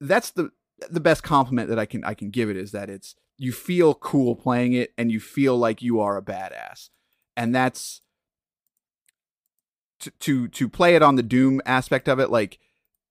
that's 0.02 0.32
the 0.32 0.52
the 0.90 1.00
best 1.00 1.24
compliment 1.24 1.70
that 1.70 1.80
I 1.80 1.86
can 1.86 2.04
I 2.04 2.14
can 2.14 2.32
give 2.32 2.50
it 2.50 2.58
is 2.58 2.72
that 2.72 2.90
it's 2.90 3.16
you 3.38 3.52
feel 3.52 3.94
cool 3.94 4.36
playing 4.36 4.74
it 4.74 4.94
and 4.98 5.12
you 5.12 5.20
feel 5.20 5.58
like 5.58 5.82
you 5.82 6.00
are 6.02 6.18
a 6.18 6.22
badass, 6.22 6.90
and 7.38 7.56
that's 7.56 8.02
to 10.02 10.12
to 10.20 10.48
to 10.50 10.68
play 10.68 10.96
it 10.96 11.04
on 11.04 11.16
the 11.16 11.24
Doom 11.24 11.62
aspect 11.66 12.10
of 12.10 12.20
it. 12.20 12.30
Like 12.30 12.60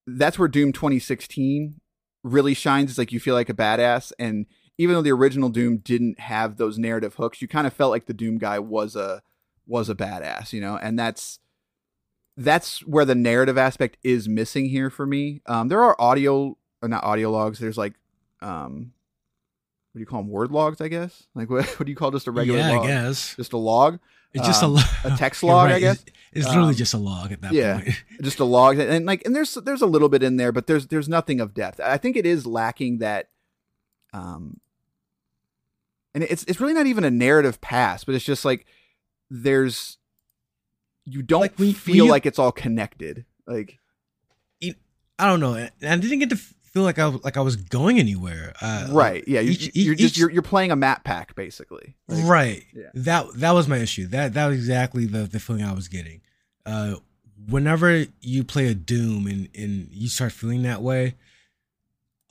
that's 0.06 0.38
where 0.38 0.48
Doom 0.48 0.72
2016 0.72 1.80
really 2.24 2.54
shines. 2.54 2.90
Is 2.90 2.98
like 2.98 3.12
you 3.12 3.20
feel 3.20 3.34
like 3.34 3.48
a 3.48 3.54
badass, 3.54 4.12
and 4.18 4.46
even 4.76 4.94
though 4.94 5.02
the 5.02 5.12
original 5.12 5.48
Doom 5.48 5.78
didn't 5.78 6.18
have 6.20 6.56
those 6.56 6.78
narrative 6.78 7.14
hooks, 7.14 7.40
you 7.40 7.48
kind 7.48 7.66
of 7.66 7.72
felt 7.72 7.90
like 7.90 8.06
the 8.06 8.14
Doom 8.14 8.38
guy 8.38 8.58
was 8.58 8.96
a 8.96 9.22
was 9.66 9.88
a 9.88 9.94
badass, 9.94 10.52
you 10.52 10.60
know, 10.60 10.76
and 10.76 10.98
that's 10.98 11.38
that's 12.36 12.80
where 12.86 13.04
the 13.04 13.14
narrative 13.14 13.58
aspect 13.58 13.98
is 14.02 14.28
missing 14.28 14.70
here 14.70 14.88
for 14.88 15.06
me. 15.06 15.42
Um, 15.46 15.68
there 15.68 15.82
are 15.82 16.00
audio, 16.00 16.56
not 16.88 17.04
audio 17.04 17.30
logs. 17.30 17.58
There's 17.58 17.78
like, 17.78 17.94
um, 18.40 18.92
what 19.92 19.98
do 19.98 20.00
you 20.00 20.06
call 20.06 20.22
them? 20.22 20.30
Word 20.30 20.50
logs, 20.50 20.80
I 20.80 20.88
guess. 20.88 21.24
Like 21.34 21.50
what, 21.50 21.66
what 21.78 21.84
do 21.86 21.90
you 21.90 21.96
call 21.96 22.10
just 22.10 22.26
a 22.26 22.30
regular? 22.30 22.60
Yeah, 22.60 22.70
log? 22.70 22.84
I 22.84 22.86
guess 22.88 23.34
just 23.36 23.52
a 23.52 23.56
log. 23.58 23.98
it's 24.32 24.46
just 24.46 24.62
Um, 24.62 24.72
a, 24.72 24.74
lo- 24.74 24.82
a 25.04 25.10
text 25.18 25.42
log, 25.42 25.68
You're 25.68 25.76
I 25.76 25.80
guess. 25.80 26.02
It's, 26.02 26.12
it's 26.32 26.46
literally 26.46 26.68
Um, 26.70 26.74
just 26.76 26.94
a 26.94 26.98
log 26.98 27.32
at 27.32 27.40
that 27.42 27.52
yeah. 27.52 27.80
point. 27.80 28.04
just 28.22 28.38
a 28.40 28.44
log 28.44 28.78
and 28.78 29.04
like 29.04 29.24
and 29.26 29.34
there's 29.34 29.54
there's 29.54 29.82
a 29.82 29.86
little 29.86 30.08
bit 30.08 30.22
in 30.22 30.36
there 30.36 30.52
but 30.52 30.66
there's 30.68 30.86
there's 30.86 31.08
nothing 31.08 31.40
of 31.40 31.52
depth 31.54 31.80
i 31.80 31.96
think 31.96 32.16
it 32.16 32.24
is 32.24 32.46
lacking 32.46 32.98
that 32.98 33.28
um 34.12 34.60
and 36.14 36.22
it's 36.22 36.44
it's 36.44 36.60
really 36.60 36.72
not 36.74 36.86
even 36.86 37.02
a 37.02 37.10
narrative 37.10 37.60
pass 37.60 38.04
but 38.04 38.14
it's 38.14 38.24
just 38.24 38.44
like 38.44 38.64
there's 39.28 39.98
you 41.04 41.22
don't 41.22 41.40
Like, 41.40 41.58
when 41.58 41.72
feel 41.72 42.04
you- 42.04 42.10
like 42.10 42.26
it's 42.26 42.38
all 42.38 42.52
connected 42.52 43.24
like 43.46 43.78
I 45.18 45.26
don't 45.26 45.40
know, 45.40 45.52
I 45.54 45.70
didn't 45.96 46.20
get 46.20 46.30
to 46.30 46.40
feel 46.72 46.82
like 46.82 46.98
I 46.98 47.06
like 47.06 47.36
I 47.36 47.40
was 47.40 47.56
going 47.56 47.98
anywhere. 47.98 48.52
Uh, 48.60 48.88
right 48.90 49.24
yeah 49.26 49.40
you, 49.40 49.50
each- 49.52 49.76
you're 49.76 49.94
just 49.94 50.16
you're, 50.16 50.30
you're 50.30 50.42
playing 50.42 50.70
a 50.70 50.76
map 50.76 51.04
pack 51.04 51.34
basically 51.34 51.96
Like, 52.08 52.24
right. 52.24 52.64
Yeah. 52.74 52.90
That 52.94 53.26
that 53.36 53.52
was 53.52 53.68
my 53.68 53.78
issue. 53.78 54.06
That 54.08 54.34
that 54.34 54.46
was 54.46 54.56
exactly 54.56 55.06
the 55.06 55.24
the 55.24 55.40
feeling 55.40 55.62
I 55.64 55.72
was 55.72 55.88
getting. 55.88 56.20
Uh, 56.66 56.96
whenever 57.48 58.04
you 58.20 58.44
play 58.44 58.68
a 58.68 58.74
Doom 58.74 59.26
and 59.26 59.48
and 59.56 59.88
you 59.90 60.08
start 60.08 60.32
feeling 60.32 60.62
that 60.62 60.82
way, 60.82 61.14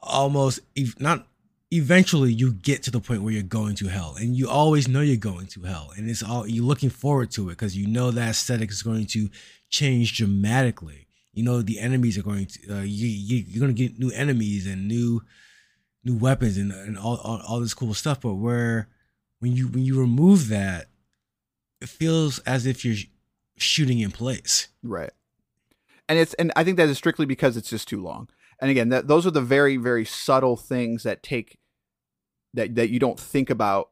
almost 0.01 0.59
ev- 0.77 0.99
not 0.99 1.27
eventually 1.71 2.31
you 2.33 2.51
get 2.53 2.81
to 2.83 2.91
the 2.91 2.99
point 2.99 3.21
where 3.21 3.31
you're 3.33 3.43
going 3.43 3.75
to 3.75 3.87
hell 3.87 4.15
and 4.19 4.35
you 4.35 4.49
always 4.49 4.87
know 4.87 5.01
you're 5.01 5.17
going 5.17 5.45
to 5.45 5.61
hell 5.61 5.91
and 5.95 6.09
it's 6.09 6.23
all 6.23 6.47
you're 6.47 6.63
looking 6.65 6.89
forward 6.89 7.29
to 7.29 7.47
it 7.49 7.51
because 7.51 7.77
you 7.77 7.85
know 7.87 8.09
that 8.09 8.29
aesthetic 8.29 8.71
is 8.71 8.81
going 8.81 9.05
to 9.05 9.29
change 9.69 10.17
dramatically 10.17 11.05
you 11.39 11.45
know 11.45 11.61
the 11.61 11.79
enemies 11.79 12.17
are 12.17 12.21
going 12.21 12.47
to 12.47 12.79
uh, 12.79 12.81
you, 12.81 13.07
you 13.07 13.45
you're 13.47 13.61
going 13.61 13.73
to 13.73 13.87
get 13.87 13.97
new 13.97 14.11
enemies 14.11 14.67
and 14.67 14.89
new 14.89 15.21
new 16.03 16.17
weapons 16.17 16.57
and, 16.57 16.69
and 16.73 16.97
all, 16.97 17.15
all 17.23 17.41
all 17.47 17.59
this 17.61 17.73
cool 17.73 17.93
stuff. 17.93 18.19
But 18.19 18.33
where 18.33 18.89
when 19.39 19.53
you 19.53 19.69
when 19.69 19.85
you 19.85 19.97
remove 19.97 20.49
that 20.49 20.87
it 21.79 21.87
feels 21.87 22.39
as 22.39 22.65
if 22.65 22.83
you're 22.83 22.97
shooting 23.55 23.99
in 23.99 24.11
place. 24.11 24.67
Right. 24.83 25.11
And 26.09 26.19
it's 26.19 26.33
and 26.33 26.51
i 26.57 26.63
think 26.65 26.75
that 26.75 26.89
is 26.89 26.97
strictly 26.97 27.25
because 27.25 27.55
it's 27.55 27.69
just 27.69 27.87
too 27.87 28.03
long. 28.03 28.27
And 28.59 28.69
again 28.69 28.89
that 28.89 29.07
those 29.07 29.25
are 29.25 29.31
the 29.31 29.39
very 29.39 29.77
very 29.77 30.03
subtle 30.03 30.57
things 30.57 31.03
that 31.03 31.23
take 31.23 31.57
that 32.53 32.75
that 32.75 32.89
you 32.89 32.99
don't 32.99 33.17
think 33.19 33.49
about 33.49 33.91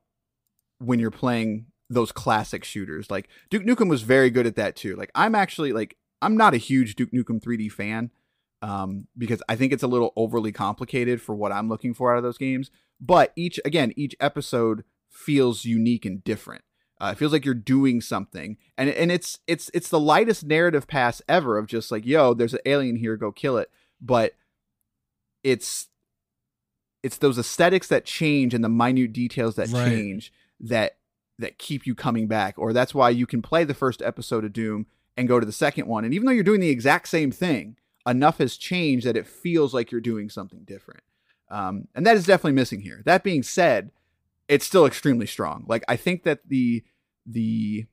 when 0.80 1.00
you're 1.00 1.12
playing 1.12 1.68
those 1.90 2.12
classic 2.12 2.66
shooters. 2.66 3.10
Like 3.10 3.30
duke 3.50 3.64
nukem 3.64 3.90
was 3.90 4.02
very 4.02 4.30
good 4.32 4.48
at 4.48 4.58
that 4.58 4.76
too. 4.76 4.98
Like 4.98 5.12
i'm 5.16 5.34
actually 5.34 5.72
like 5.72 5.96
i'm 6.22 6.38
not 6.38 6.54
a 6.54 6.58
huge 6.58 6.96
duke 6.96 7.12
nukem 7.12 7.42
3d 7.42 7.72
fan 7.72 8.12
um, 8.62 9.08
because 9.18 9.42
i 9.48 9.56
think 9.56 9.72
it's 9.72 9.84
a 9.84 9.88
little 9.88 10.14
overly 10.16 10.52
complicated 10.52 11.22
for 11.22 11.36
what 11.36 11.52
i'm 11.52 11.70
looking 11.70 11.94
for 11.94 12.12
out 12.12 12.18
of 12.18 12.24
those 12.24 12.38
games 12.38 12.72
but 13.00 13.32
each 13.36 13.60
again 13.66 13.94
each 13.96 14.16
episode 14.20 14.84
feels 15.10 15.66
unique 15.66 16.06
and 16.06 16.24
different 16.24 16.64
uh, 17.00 17.10
it 17.12 17.18
feels 17.20 17.32
like 17.32 17.46
you're 17.46 17.54
doing 17.54 18.02
something, 18.02 18.58
and 18.76 18.90
and 18.90 19.12
it's 19.12 19.38
it's 19.46 19.70
it's 19.72 19.90
the 19.90 20.00
lightest 20.00 20.44
narrative 20.46 20.88
pass 20.88 21.22
ever 21.30 21.60
of 21.60 21.68
just 21.68 21.92
like, 21.92 22.08
yo, 22.08 22.34
there's 22.34 22.56
an 22.56 22.60
alien 22.66 22.96
here, 22.96 23.16
go 23.16 23.32
kill 23.32 23.58
it. 23.58 23.70
But 24.02 24.34
it's 25.44 25.90
it's 27.04 27.18
those 27.18 27.38
aesthetics 27.38 27.88
that 27.88 28.06
change 28.06 28.54
and 28.56 28.64
the 28.64 28.70
minute 28.70 29.14
details 29.14 29.56
that 29.56 29.70
Right. 29.70 29.90
change 29.90 30.34
that 30.60 30.98
that 31.38 31.60
keep 31.60 31.86
you 31.86 31.94
coming 31.94 32.28
back, 32.28 32.56
or 32.58 32.74
that's 32.74 32.96
why 32.96 33.12
you 33.12 33.28
can 33.28 33.44
play 33.44 33.64
the 33.64 33.76
first 33.76 34.02
episode 34.02 34.44
of 34.44 34.52
Doom 34.52 34.88
and 35.18 35.28
go 35.28 35.40
to 35.40 35.46
the 35.46 35.52
second 35.52 35.88
one, 35.88 36.06
and 36.06 36.14
even 36.14 36.26
though 36.26 36.32
you're 36.32 36.44
doing 36.44 36.62
the 36.62 36.70
exact 36.70 37.08
same 37.10 37.32
thing, 37.32 37.76
enough 38.06 38.38
has 38.38 38.56
changed 38.56 39.06
that 39.06 39.18
it 39.18 39.28
feels 39.28 39.74
like 39.74 39.92
you're 39.92 40.00
doing 40.00 40.30
something 40.30 40.62
different. 40.64 41.02
Um, 41.50 41.88
and 41.96 42.06
that 42.06 42.16
is 42.16 42.26
definitely 42.26 42.54
missing 42.54 42.82
here. 42.82 43.02
That 43.06 43.24
being 43.24 43.42
said, 43.44 43.92
it's 44.48 44.66
still 44.66 44.86
extremely 44.86 45.26
strong. 45.26 45.66
Like 45.68 45.84
I 45.88 45.96
think 45.96 46.24
that 46.24 46.40
the 46.48 46.84
the 47.26 47.86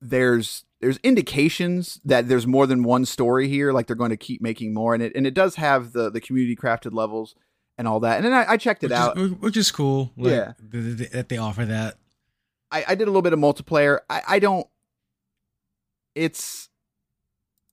there's 0.00 0.64
there's 0.80 0.98
indications 0.98 2.00
that 2.04 2.28
there's 2.28 2.46
more 2.46 2.66
than 2.66 2.82
one 2.84 3.04
story 3.04 3.48
here. 3.48 3.72
Like 3.72 3.86
they're 3.86 3.96
going 3.96 4.10
to 4.10 4.16
keep 4.16 4.40
making 4.40 4.74
more, 4.74 4.94
and 4.94 5.02
it 5.02 5.12
and 5.14 5.26
it 5.26 5.34
does 5.34 5.56
have 5.56 5.92
the 5.92 6.10
the 6.10 6.20
community 6.20 6.54
crafted 6.56 6.92
levels 6.92 7.34
and 7.76 7.88
all 7.88 8.00
that. 8.00 8.16
And 8.16 8.26
then 8.26 8.32
I, 8.32 8.52
I 8.52 8.56
checked 8.56 8.84
it 8.84 8.88
which 8.90 8.98
out. 8.98 9.18
is, 9.18 9.30
which 9.32 9.56
is 9.56 9.70
cool 9.70 10.12
like, 10.16 10.32
Yeah. 10.32 10.52
th- 10.72 10.98
th- 10.98 11.10
that 11.10 11.28
they 11.28 11.38
offer 11.38 11.64
that 11.64 11.96
I, 12.70 12.84
I 12.88 12.94
did 12.94 13.04
a 13.04 13.10
little 13.10 13.22
bit 13.22 13.32
of 13.32 13.38
multiplayer. 13.38 14.00
I, 14.10 14.22
I 14.28 14.38
don't. 14.38 14.66
It's 16.18 16.68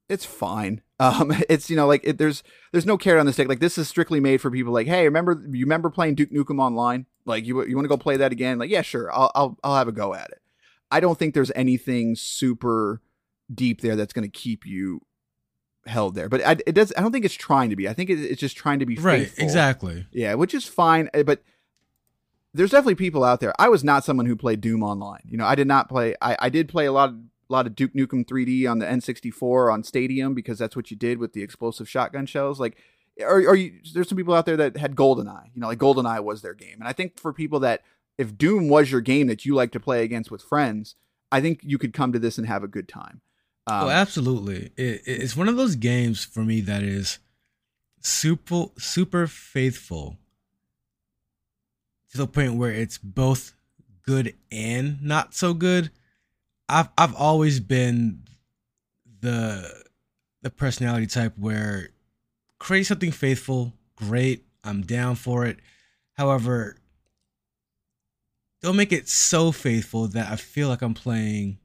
it's 0.10 0.25
fine. 0.25 0.81
Um, 0.97 1.34
it's 1.49 1.69
you 1.69 1.75
know 1.75 1.88
like 1.88 1.99
it, 2.05 2.17
there's 2.17 2.41
there's 2.71 2.86
no 2.86 2.97
carrot 2.97 3.19
on 3.19 3.25
the 3.25 3.34
stick. 3.34 3.49
Like 3.49 3.60
this 3.60 3.77
is 3.77 3.89
strictly 3.89 4.21
made 4.21 4.39
for 4.39 4.49
people. 4.49 4.71
Like, 4.71 4.88
hey, 4.88 5.03
remember 5.03 5.43
you 5.51 5.65
remember 5.65 5.89
playing 5.89 6.15
Duke 6.15 6.31
Nukem 6.31 6.58
online? 6.58 7.05
Like 7.25 7.45
you 7.45 7.65
you 7.65 7.75
want 7.75 7.84
to 7.84 7.89
go 7.89 7.97
play 7.97 8.15
that 8.15 8.31
again? 8.31 8.60
Like, 8.60 8.69
yeah, 8.69 8.81
sure. 8.81 9.12
I'll 9.13 9.29
I'll 9.36 9.60
I'll 9.62 9.75
have 9.75 9.89
a 9.89 9.91
go 9.91 10.13
at 10.13 10.29
it. 10.29 10.41
I 10.89 11.01
don't 11.01 11.19
think 11.19 11.34
there's 11.34 11.51
anything 11.53 12.15
super 12.15 13.01
deep 13.53 13.81
there 13.81 13.97
that's 13.97 14.13
going 14.13 14.23
to 14.23 14.31
keep 14.31 14.65
you 14.65 15.01
held 15.86 16.15
there. 16.15 16.29
But 16.29 16.45
I, 16.45 16.51
it 16.65 16.73
does. 16.73 16.93
I 16.95 17.01
don't 17.01 17.12
think 17.12 17.25
it's 17.25 17.34
trying 17.34 17.69
to 17.71 17.75
be. 17.75 17.89
I 17.89 17.93
think 17.93 18.10
it, 18.10 18.19
it's 18.19 18.39
just 18.39 18.55
trying 18.55 18.79
to 18.79 18.86
be 18.86 18.95
right 18.95 19.23
faithful. 19.23 19.43
exactly 19.43 20.08
Yeah, 20.13 20.36
which 20.36 20.53
is 20.53 20.65
fine, 20.65 21.10
eh, 21.13 21.23
but 21.23 21.43
there's 22.53 22.71
definitely 22.71 22.95
people 22.95 23.25
out 23.25 23.41
there. 23.41 23.53
I 23.60 23.67
was 23.67 23.84
not 23.84 24.05
someone 24.05 24.27
who 24.27 24.38
played 24.38 24.62
Doom 24.62 24.81
online. 24.81 25.23
You 25.25 25.38
know, 25.38 25.45
I 25.45 25.55
did 25.55 25.67
not 25.67 25.89
play. 25.89 26.15
I, 26.21 26.38
I 26.39 26.49
did 26.49 26.69
play 26.69 26.86
a 26.86 26.93
lot 26.93 27.10
of 27.10 27.15
a 27.49 27.53
lot 27.53 27.67
of 27.67 27.75
Duke 27.75 27.93
Nukem 27.93 28.25
3D 28.25 28.69
on 28.69 28.79
the 28.79 28.86
N64 28.86 29.71
on 29.71 29.84
Stadium 29.84 30.34
because 30.34 30.58
that's 30.58 30.75
what 30.75 30.89
you 30.89 30.97
did 30.97 31.19
with 31.19 31.34
the 31.34 31.43
explosive 31.43 31.89
shotgun 31.89 32.25
shells. 32.25 32.60
Like, 32.60 32.77
are, 33.21 33.38
or 33.38 33.55
you, 33.55 33.79
there's 33.93 34.10
some 34.10 34.17
people 34.17 34.34
out 34.34 34.45
there 34.45 34.58
that 34.58 34.77
had 34.77 34.95
GoldenEye. 34.95 35.49
You 35.53 35.62
know, 35.62 35.67
like 35.67 35.79
GoldenEye 35.79 36.23
was 36.23 36.41
their 36.41 36.53
game. 36.53 36.77
And 36.79 36.88
I 36.88 36.93
think 36.93 37.19
for 37.19 37.34
people 37.34 37.60
that 37.62 37.84
if 38.17 38.38
Doom 38.38 38.69
was 38.69 38.91
your 38.91 39.01
game 39.01 39.27
that 39.27 39.45
you 39.45 39.55
like 39.55 39.71
to 39.73 39.79
play 39.79 40.03
against 40.03 40.31
with 40.31 40.41
friends, 40.41 40.95
I 41.31 41.41
think 41.41 41.62
you 41.63 41.77
could 41.77 41.93
come 41.93 42.13
to 42.13 42.19
this 42.19 42.38
and 42.38 42.47
have 42.47 42.63
a 42.63 42.67
good 42.67 42.88
time. 42.88 43.21
Um, 43.67 43.86
oh, 43.86 43.89
absolutely! 43.89 44.71
It, 44.77 45.01
it's 45.05 45.36
one 45.36 45.49
of 45.49 45.58
those 45.58 45.75
games 45.75 46.23
for 46.23 46.41
me 46.41 46.62
that 46.62 46.84
is 46.84 47.17
super 47.99 48.67
super 48.77 49.25
faithful 49.25 50.19
to 52.12 52.17
the 52.17 52.27
point 52.27 52.53
where 52.53 52.71
it's 52.71 52.99
both 52.99 53.53
good 54.05 54.36
and 54.51 55.01
not 55.01 55.34
so 55.34 55.53
good. 55.55 55.89
I've 56.67 56.89
I've 56.97 57.15
always 57.15 57.60
been 57.60 58.23
the 59.21 59.84
the 60.41 60.49
personality 60.49 61.08
type 61.08 61.38
where 61.38 61.89
create 62.60 62.86
something 62.86 63.12
faithful, 63.12 63.73
great, 63.95 64.45
I'm 64.63 64.82
down 64.82 65.15
for 65.15 65.45
it. 65.45 65.58
However, 66.13 66.78
don't 68.62 68.75
make 68.75 68.91
it 68.91 69.08
so 69.08 69.51
faithful 69.51 70.08
that 70.10 70.32
I 70.32 70.36
feel 70.36 70.69
like 70.69 70.82
I'm 70.82 70.93
playing 70.93 71.60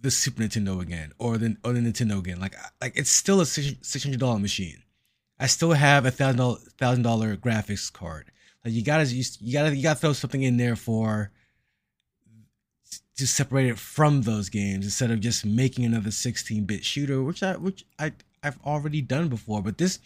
the 0.00 0.10
Super 0.10 0.42
Nintendo 0.42 0.80
again 0.80 1.12
or 1.18 1.38
the 1.38 1.56
or 1.64 1.72
the 1.72 1.80
Nintendo 1.80 2.18
again. 2.18 2.40
Like 2.40 2.54
like 2.80 2.92
it's 2.96 3.10
still 3.10 3.40
a 3.40 3.46
six 3.46 4.02
hundred 4.02 4.20
dollar 4.20 4.38
machine. 4.38 4.82
I 5.38 5.46
still 5.46 5.72
have 5.72 6.06
a 6.06 6.10
thousand 6.10 6.38
dollar 6.38 6.58
thousand 6.78 7.02
dollar 7.02 7.36
graphics 7.36 7.92
card. 7.92 8.30
Like 8.64 8.74
you 8.74 8.82
gotta 8.82 9.04
you, 9.06 9.52
gotta 9.52 9.74
you 9.74 9.82
gotta 9.82 9.98
throw 9.98 10.12
something 10.12 10.42
in 10.42 10.56
there 10.56 10.76
for 10.76 11.30
to 13.16 13.26
separate 13.26 13.66
it 13.66 13.78
from 13.78 14.22
those 14.22 14.48
games 14.48 14.84
instead 14.84 15.10
of 15.10 15.20
just 15.20 15.44
making 15.44 15.84
another 15.84 16.10
16-bit 16.10 16.84
shooter, 16.84 17.22
which 17.22 17.42
I 17.42 17.56
which 17.56 17.84
I 17.98 18.12
I've 18.42 18.58
already 18.64 19.02
done 19.02 19.28
before. 19.28 19.62
But 19.62 19.78
this, 19.78 19.98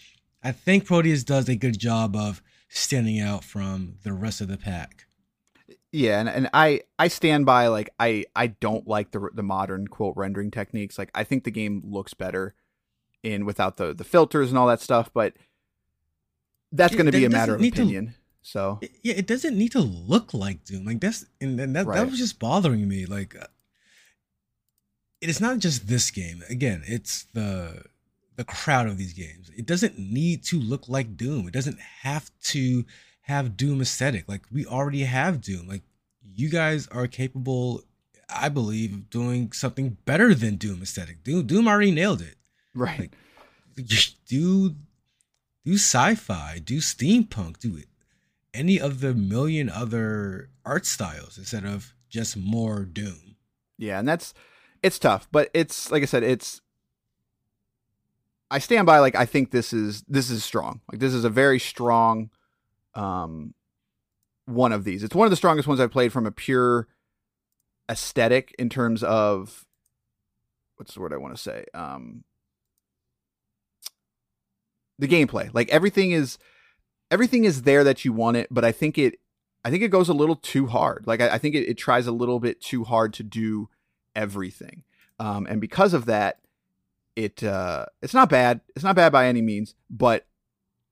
I 0.43 0.53
think 0.53 0.87
Prodeus 0.87 1.25
does 1.25 1.49
a 1.49 1.57
good 1.57 1.79
job 1.79 2.17
of 2.17 2.43
standing 2.69 3.21
out 3.21 3.45
from 3.45 3.97
the 4.05 4.13
rest 4.13 4.41
of 4.41 4.49
the 4.49 4.57
pack. 4.57 5.07
Yeah, 5.93 6.21
and, 6.21 6.29
and 6.29 6.51
I 6.55 6.83
I 6.99 7.09
stand 7.09 7.47
by 7.47 7.67
like 7.67 7.91
I 7.99 8.25
I 8.37 8.49
don't 8.49 8.87
like 8.87 9.11
the 9.11 9.29
the 9.35 9.43
modern 9.43 9.89
quote 9.89 10.17
rendering 10.17 10.51
techniques. 10.51 10.97
Like 10.97 11.11
I 11.15 11.25
think 11.25 11.45
the 11.45 11.51
game 11.51 11.83
looks 11.85 12.15
better 12.15 12.55
in 13.23 13.45
without 13.45 13.77
the 13.77 13.93
the 13.93 14.05
filters 14.05 14.51
and 14.51 14.59
all 14.59 14.69
that 14.69 14.81
stuff, 14.81 15.11
but 15.13 15.35
that's 16.73 16.95
going 16.95 17.07
to 17.07 17.13
be 17.13 17.25
a 17.25 17.31
matter 17.31 17.57
of 17.57 17.63
opinion. 17.63 18.07
To, 18.07 18.13
so 18.43 18.79
yeah, 19.03 19.15
it 19.15 19.27
doesn't 19.27 19.57
need 19.57 19.73
to 19.73 19.81
look 19.81 20.33
like 20.33 20.65
Doom. 20.65 20.85
Like 20.87 21.01
that's 21.01 21.27
and, 21.41 21.61
and 21.61 21.77
that 21.77 21.87
right. 21.87 21.99
that 21.99 22.11
was 22.11 22.19
just 22.19 22.39
bothering 22.39 22.87
me. 22.89 23.07
Like 23.07 23.37
uh, 23.37 23.47
it 25.21 25.29
is 25.29 25.41
not 25.41 25.59
just 25.59 25.89
this 25.89 26.11
game. 26.11 26.43
Again, 26.49 26.83
it's 26.87 27.25
the 27.35 27.85
the 28.37 28.45
crowd 28.45 28.87
of 28.87 28.97
these 28.97 29.13
games. 29.13 29.51
It 29.57 29.67
doesn't 29.67 29.99
need 29.99 30.43
to 30.45 30.59
look 30.59 30.89
like 30.89 31.17
Doom. 31.17 31.47
It 31.47 31.53
doesn't 31.53 31.79
have 31.79 32.31
to 32.45 32.87
have 33.23 33.57
Doom 33.57 33.83
aesthetic. 33.83 34.29
Like 34.29 34.47
we 34.51 34.65
already 34.65 35.05
have 35.05 35.43
Doom. 35.43 35.69
Like 35.69 35.83
you 36.23 36.49
guys 36.49 36.89
are 36.89 37.07
capable, 37.07 37.83
I 38.35 38.49
believe, 38.49 38.95
of 38.95 39.11
doing 39.11 39.53
something 39.53 39.99
better 40.07 40.35
than 40.35 40.57
Doom 40.57 40.81
aesthetic. 40.81 41.23
Doom 41.25 41.47
Doom 41.47 41.69
already 41.69 41.91
nailed 41.91 42.23
it. 42.23 42.37
Right. 42.75 43.01
Like, 43.77 43.87
do 44.27 44.77
do 45.67 45.75
sci-fi, 45.75 46.59
do 46.65 46.79
steampunk, 46.79 47.59
do 47.59 47.77
it 47.77 47.90
any 48.53 48.81
of 48.81 49.01
the 49.01 49.15
million 49.15 49.69
other 49.69 50.51
art 50.65 50.87
styles 50.87 51.39
instead 51.39 51.65
of 51.65 51.95
just 52.09 52.37
more 52.37 52.85
Doom. 52.85 53.37
Yeah, 53.79 53.99
and 53.99 54.09
that's 54.09 54.35
it's 54.83 54.99
tough, 54.99 55.29
but 55.31 55.51
it's 55.55 55.91
like 55.91 56.03
I 56.03 56.07
said, 56.07 56.23
it's 56.23 56.61
I 58.51 58.59
stand 58.59 58.87
by 58.87 58.99
like 58.99 59.15
I 59.15 59.27
think 59.27 59.51
this 59.51 59.73
is 59.73 60.03
this 60.09 60.31
is 60.31 60.45
strong. 60.45 60.81
Like 60.91 61.01
this 61.01 61.15
is 61.15 61.25
a 61.25 61.31
very 61.31 61.59
strong 61.59 62.31
um 62.95 63.55
one 64.47 64.73
of 64.73 64.85
these. 64.85 65.05
It's 65.05 65.15
one 65.15 65.27
of 65.27 65.31
the 65.31 65.37
strongest 65.37 65.69
ones 65.69 65.81
I've 65.81 65.93
played 65.93 66.13
from 66.13 66.27
a 66.27 66.33
pure 66.33 66.89
aesthetic 67.91 68.55
in 68.59 68.69
terms 68.69 69.03
of 69.03 69.67
what's 70.77 70.95
the 70.95 71.01
word 71.01 71.13
I 71.13 71.19
want 71.19 71.37
to 71.37 71.41
say? 71.41 71.65
Um 71.73 72.25
the 74.99 75.09
gameplay. 75.09 75.49
Like 75.55 75.69
everything 75.71 76.11
is 76.11 76.37
everything 77.11 77.45
is 77.45 77.63
there 77.63 77.85
that 77.85 78.05
you 78.05 78.13
want 78.13 78.37
it, 78.37 78.49
but 78.51 78.65
I 78.65 78.73
think 78.73 78.99
it 78.99 79.19
I 79.65 79.71
think 79.71 79.83
it 79.83 79.89
goes 79.89 80.09
a 80.09 80.15
little 80.15 80.37
too 80.37 80.67
hard. 80.67 81.05
Like 81.07 81.21
I, 81.21 81.35
I 81.35 81.39
think 81.39 81.55
it, 81.55 81.69
it, 81.69 81.77
tries 81.77 82.07
a 82.07 82.13
little 82.13 82.41
bit 82.41 82.63
too 82.63 82.85
hard 82.85 83.13
to 83.15 83.23
do 83.23 83.69
everything. 84.17 84.85
Um, 85.19 85.47
and 85.47 85.61
because 85.61 85.93
of 85.93 86.07
that, 86.07 86.39
it 87.15 87.45
uh, 87.45 87.87
it's 88.01 88.15
not 88.15 88.31
bad. 88.31 88.61
It's 88.75 88.85
not 88.85 88.97
bad 88.97 89.13
by 89.13 89.27
any 89.27 89.43
means, 89.43 89.75
but 89.91 90.27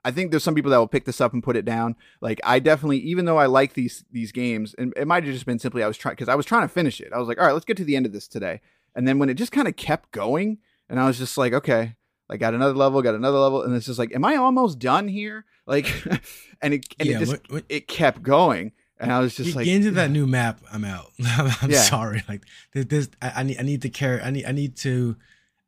I 0.04 0.10
think 0.10 0.30
there's 0.30 0.44
some 0.44 0.54
people 0.54 0.70
that 0.70 0.78
will 0.78 0.88
pick 0.88 1.06
this 1.06 1.20
up 1.20 1.32
and 1.32 1.42
put 1.42 1.56
it 1.56 1.64
down. 1.64 1.96
Like 2.20 2.40
I 2.44 2.58
definitely, 2.58 2.98
even 2.98 3.24
though 3.24 3.38
I 3.38 3.46
like 3.46 3.74
these 3.74 4.04
these 4.10 4.32
games, 4.32 4.74
and 4.76 4.92
it 4.96 5.06
might 5.06 5.24
have 5.24 5.32
just 5.32 5.46
been 5.46 5.58
simply 5.58 5.82
I 5.82 5.88
was 5.88 5.96
trying 5.96 6.14
because 6.14 6.28
I 6.28 6.34
was 6.34 6.46
trying 6.46 6.62
to 6.62 6.72
finish 6.72 7.00
it. 7.00 7.12
I 7.12 7.18
was 7.18 7.28
like, 7.28 7.38
all 7.38 7.46
right, 7.46 7.52
let's 7.52 7.64
get 7.64 7.76
to 7.78 7.84
the 7.84 7.96
end 7.96 8.06
of 8.06 8.12
this 8.12 8.28
today. 8.28 8.60
And 8.94 9.06
then 9.06 9.18
when 9.18 9.28
it 9.28 9.34
just 9.34 9.52
kind 9.52 9.68
of 9.68 9.76
kept 9.76 10.10
going, 10.12 10.58
and 10.88 11.00
I 11.00 11.06
was 11.06 11.18
just 11.18 11.38
like, 11.38 11.52
okay, 11.52 11.94
like 12.28 12.40
got 12.40 12.54
another 12.54 12.74
level, 12.74 13.00
got 13.02 13.14
another 13.14 13.38
level, 13.38 13.62
and 13.62 13.74
it's 13.74 13.86
just 13.86 13.98
like, 13.98 14.14
am 14.14 14.24
I 14.24 14.36
almost 14.36 14.78
done 14.78 15.08
here? 15.08 15.44
Like, 15.66 15.86
and 16.62 16.74
it 16.74 16.86
and 16.98 17.08
yeah, 17.08 17.16
it 17.16 17.20
just 17.20 17.32
what, 17.32 17.50
what, 17.50 17.64
it 17.68 17.88
kept 17.88 18.22
going, 18.22 18.72
and 18.98 19.12
I 19.12 19.20
was 19.20 19.36
just 19.36 19.56
like, 19.56 19.64
get 19.64 19.76
into 19.76 19.92
that 19.92 20.10
new 20.10 20.26
map. 20.26 20.60
I'm 20.72 20.84
out. 20.84 21.12
I'm 21.24 21.70
yeah. 21.70 21.82
sorry. 21.82 22.22
Like 22.28 22.42
this, 22.72 23.08
I, 23.22 23.32
I, 23.36 23.42
need 23.44 23.58
I 23.58 23.62
need 23.62 23.82
to 23.82 23.88
carry. 23.88 24.20
I 24.20 24.30
need 24.30 24.44
I 24.44 24.52
need 24.52 24.76
to, 24.78 25.16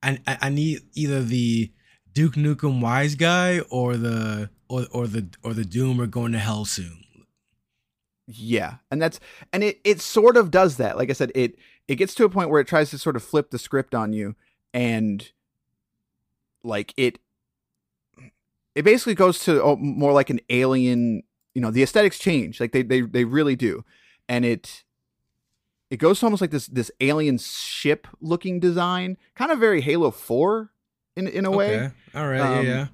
I 0.03 0.19
I 0.27 0.49
need 0.51 0.81
either 0.95 1.23
the 1.23 1.73
Duke 2.13 2.35
Nukem 2.35 2.81
wise 2.81 3.15
guy 3.15 3.61
or 3.71 3.97
the 3.97 4.51
or 4.69 4.87
or 4.93 5.07
the 5.07 5.29
or 5.43 5.55
the 5.55 5.65
Doom 5.65 6.01
are 6.01 6.07
going 6.07 6.33
to 6.33 6.39
hell 6.39 6.65
soon. 6.65 7.05
Yeah, 8.27 8.77
and 8.91 9.01
that's 9.01 9.19
and 9.53 9.65
it 9.65 9.81
it 9.83 10.01
sort 10.01 10.37
of 10.37 10.51
does 10.51 10.77
that. 10.77 10.97
Like 10.97 11.11
I 11.11 11.15
said, 11.15 11.33
it 11.35 11.57
it 11.89 11.97
gets 11.97 12.15
to 12.17 12.25
a 12.25 12.29
point 12.29 12.51
where 12.51 12.61
it 12.61 12.69
tries 12.69 12.91
to 12.91 12.99
sort 12.99 13.17
of 13.17 13.23
flip 13.25 13.51
the 13.51 13.59
script 13.59 13.95
on 13.95 14.13
you 14.13 14.37
and 14.73 15.31
like 16.63 16.93
it 16.97 17.19
it 18.75 18.83
basically 18.83 19.15
goes 19.15 19.41
to 19.41 19.63
oh, 19.63 19.77
more 19.77 20.13
like 20.13 20.31
an 20.31 20.41
alien 20.49 21.23
you 21.55 21.61
know 21.61 21.71
the 21.71 21.83
aesthetics 21.83 22.19
change 22.19 22.61
like 22.61 22.73
they 22.73 22.83
they, 22.83 23.01
they 23.01 23.25
really 23.25 23.57
do. 23.57 23.85
And 24.29 24.45
it 24.45 24.85
it 25.91 25.97
goes 25.97 26.21
to 26.21 26.27
almost 26.27 26.41
like 26.41 26.53
this 26.53 26.67
this 26.67 26.91
alien 27.01 27.39
ship 27.39 28.07
looking 28.21 28.61
design 28.61 29.17
kind 29.35 29.51
of 29.51 29.59
very 29.59 29.81
halo 29.81 30.11
4 30.11 30.71
in 31.17 31.27
in 31.27 31.45
a 31.45 31.51
way. 31.51 31.77
Okay. 31.77 31.91
all 32.15 32.29
right. 32.29 32.41
Um, 32.41 32.67
yeah. 32.67 32.87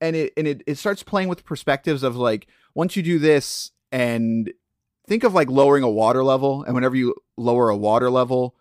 and 0.00 0.16
it 0.16 0.32
and 0.36 0.46
it, 0.46 0.62
it 0.66 0.78
starts 0.78 1.02
playing 1.02 1.28
with 1.28 1.44
perspectives 1.44 2.02
of 2.02 2.16
like 2.16 2.46
once 2.74 2.96
you 2.96 3.02
do 3.02 3.18
this 3.18 3.72
and 3.90 4.52
think 5.08 5.24
of 5.24 5.34
like 5.34 5.50
lowering 5.50 5.82
a 5.82 5.90
water 5.90 6.22
level 6.22 6.62
and 6.62 6.74
whenever 6.74 6.94
you 6.96 7.14
lower 7.36 7.68
a 7.68 7.76
water 7.76 8.10
level 8.10 8.54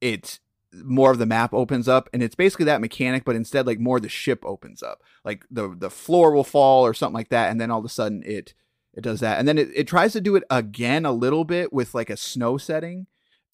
it 0.00 0.38
more 0.72 1.10
of 1.10 1.18
the 1.18 1.26
map 1.26 1.54
opens 1.54 1.88
up 1.88 2.08
and 2.12 2.22
it's 2.22 2.34
basically 2.34 2.66
that 2.66 2.80
mechanic 2.80 3.24
but 3.24 3.36
instead 3.36 3.66
like 3.66 3.80
more 3.80 4.00
the 4.00 4.08
ship 4.08 4.44
opens 4.44 4.82
up. 4.82 5.02
Like 5.24 5.44
the 5.50 5.74
the 5.76 5.90
floor 5.90 6.32
will 6.32 6.44
fall 6.44 6.84
or 6.84 6.94
something 6.94 7.14
like 7.14 7.30
that 7.30 7.50
and 7.50 7.60
then 7.60 7.70
all 7.70 7.78
of 7.78 7.84
a 7.84 7.88
sudden 7.88 8.22
it 8.24 8.54
it 8.94 9.02
does 9.02 9.20
that. 9.20 9.38
And 9.38 9.46
then 9.46 9.58
it, 9.58 9.68
it 9.74 9.86
tries 9.86 10.12
to 10.14 10.20
do 10.20 10.36
it 10.36 10.44
again 10.50 11.04
a 11.06 11.12
little 11.12 11.44
bit 11.44 11.72
with 11.72 11.94
like 11.94 12.10
a 12.10 12.16
snow 12.16 12.58
setting. 12.58 13.06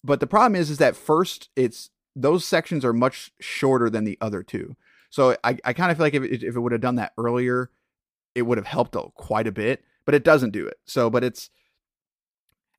But 0.03 0.19
the 0.19 0.27
problem 0.27 0.55
is 0.55 0.69
is 0.69 0.77
that 0.79 0.95
first 0.95 1.49
it's 1.55 1.89
those 2.15 2.45
sections 2.45 2.85
are 2.85 2.93
much 2.93 3.31
shorter 3.39 3.89
than 3.89 4.03
the 4.03 4.17
other 4.21 4.43
two. 4.43 4.75
So 5.09 5.37
i, 5.43 5.57
I 5.63 5.73
kind 5.73 5.91
of 5.91 5.97
feel 5.97 6.05
like 6.05 6.13
if 6.13 6.23
it, 6.23 6.43
if 6.43 6.55
it 6.55 6.59
would 6.59 6.71
have 6.71 6.81
done 6.81 6.95
that 6.95 7.13
earlier 7.17 7.69
it 8.33 8.41
would 8.41 8.57
have 8.57 8.67
helped 8.67 8.97
quite 9.15 9.47
a 9.47 9.51
bit 9.51 9.83
but 10.05 10.15
it 10.15 10.23
doesn't 10.23 10.51
do 10.51 10.67
it. 10.67 10.79
So 10.85 11.09
but 11.09 11.23
it's 11.23 11.49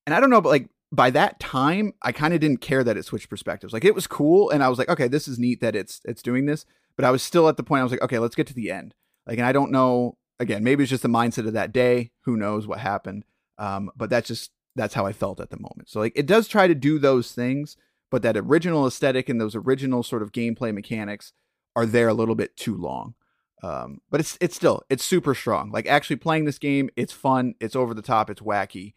and 0.07 0.15
i 0.15 0.21
don't 0.21 0.31
know 0.31 0.41
but 0.41 0.51
like 0.51 0.69
by 0.93 1.11
that 1.11 1.41
time, 1.41 1.93
I 2.03 2.13
kind 2.13 2.33
of 2.33 2.41
didn't 2.41 2.61
care 2.61 2.85
that 2.85 2.97
it 2.97 3.05
switched 3.05 3.29
perspectives. 3.29 3.73
Like 3.73 3.85
it 3.85 3.95
was 3.95 4.07
cool, 4.07 4.51
and 4.51 4.63
I 4.63 4.69
was 4.69 4.79
like, 4.79 4.89
okay, 4.89 5.09
this 5.09 5.27
is 5.27 5.39
neat 5.39 5.61
that 5.61 5.75
it's 5.75 6.01
it's 6.05 6.23
doing 6.23 6.47
this. 6.47 6.65
But 6.97 7.05
I 7.05 7.11
was 7.11 7.23
still 7.23 7.49
at 7.49 7.57
the 7.57 7.63
point 7.63 7.81
I 7.81 7.83
was 7.83 7.93
like, 7.93 8.03
okay, 8.03 8.19
let's 8.19 8.35
get 8.35 8.47
to 8.49 8.55
the 8.55 8.71
end. 8.71 8.95
Like, 9.27 9.39
and 9.39 9.47
I 9.47 9.53
don't 9.53 9.73
know. 9.73 10.17
Again, 10.39 10.63
maybe 10.63 10.83
it's 10.83 10.91
just 10.91 11.03
the 11.03 11.09
mindset 11.09 11.47
of 11.47 11.55
that 11.55 11.73
day. 11.73 12.11
Who 12.23 12.37
knows 12.37 12.67
what 12.67 12.79
happened? 12.79 13.25
Um, 13.59 13.91
but 13.97 14.11
that's 14.11 14.29
just 14.29 14.51
that's 14.75 14.95
how 14.95 15.07
I 15.07 15.13
felt 15.13 15.41
at 15.41 15.51
the 15.51 15.59
moment. 15.59 15.89
So 15.89 16.01
like, 16.01 16.13
it 16.15 16.27
does 16.27 16.47
try 16.47 16.69
to 16.69 16.75
do 16.75 16.99
those 16.99 17.33
things, 17.33 17.77
but 18.11 18.23
that 18.23 18.37
original 18.37 18.87
aesthetic 18.87 19.29
and 19.29 19.41
those 19.41 19.55
original 19.55 20.03
sort 20.03 20.23
of 20.23 20.33
gameplay 20.33 20.75
mechanics 20.75 21.33
are 21.75 21.87
there 21.87 22.09
a 22.09 22.15
little 22.15 22.35
bit 22.35 22.57
too 22.57 22.77
long. 22.77 23.15
Um, 23.63 24.01
but 24.11 24.21
it's 24.21 24.37
it's 24.41 24.55
still 24.55 24.83
it's 24.89 25.05
super 25.05 25.35
strong. 25.35 25.73
Like 25.73 25.87
actually 25.87 26.17
playing 26.17 26.45
this 26.45 26.59
game, 26.59 26.91
it's 26.97 27.13
fun, 27.13 27.55
it's 27.59 27.75
over 27.75 27.95
the 27.95 28.03
top, 28.03 28.31
it's 28.31 28.43
wacky 28.43 28.95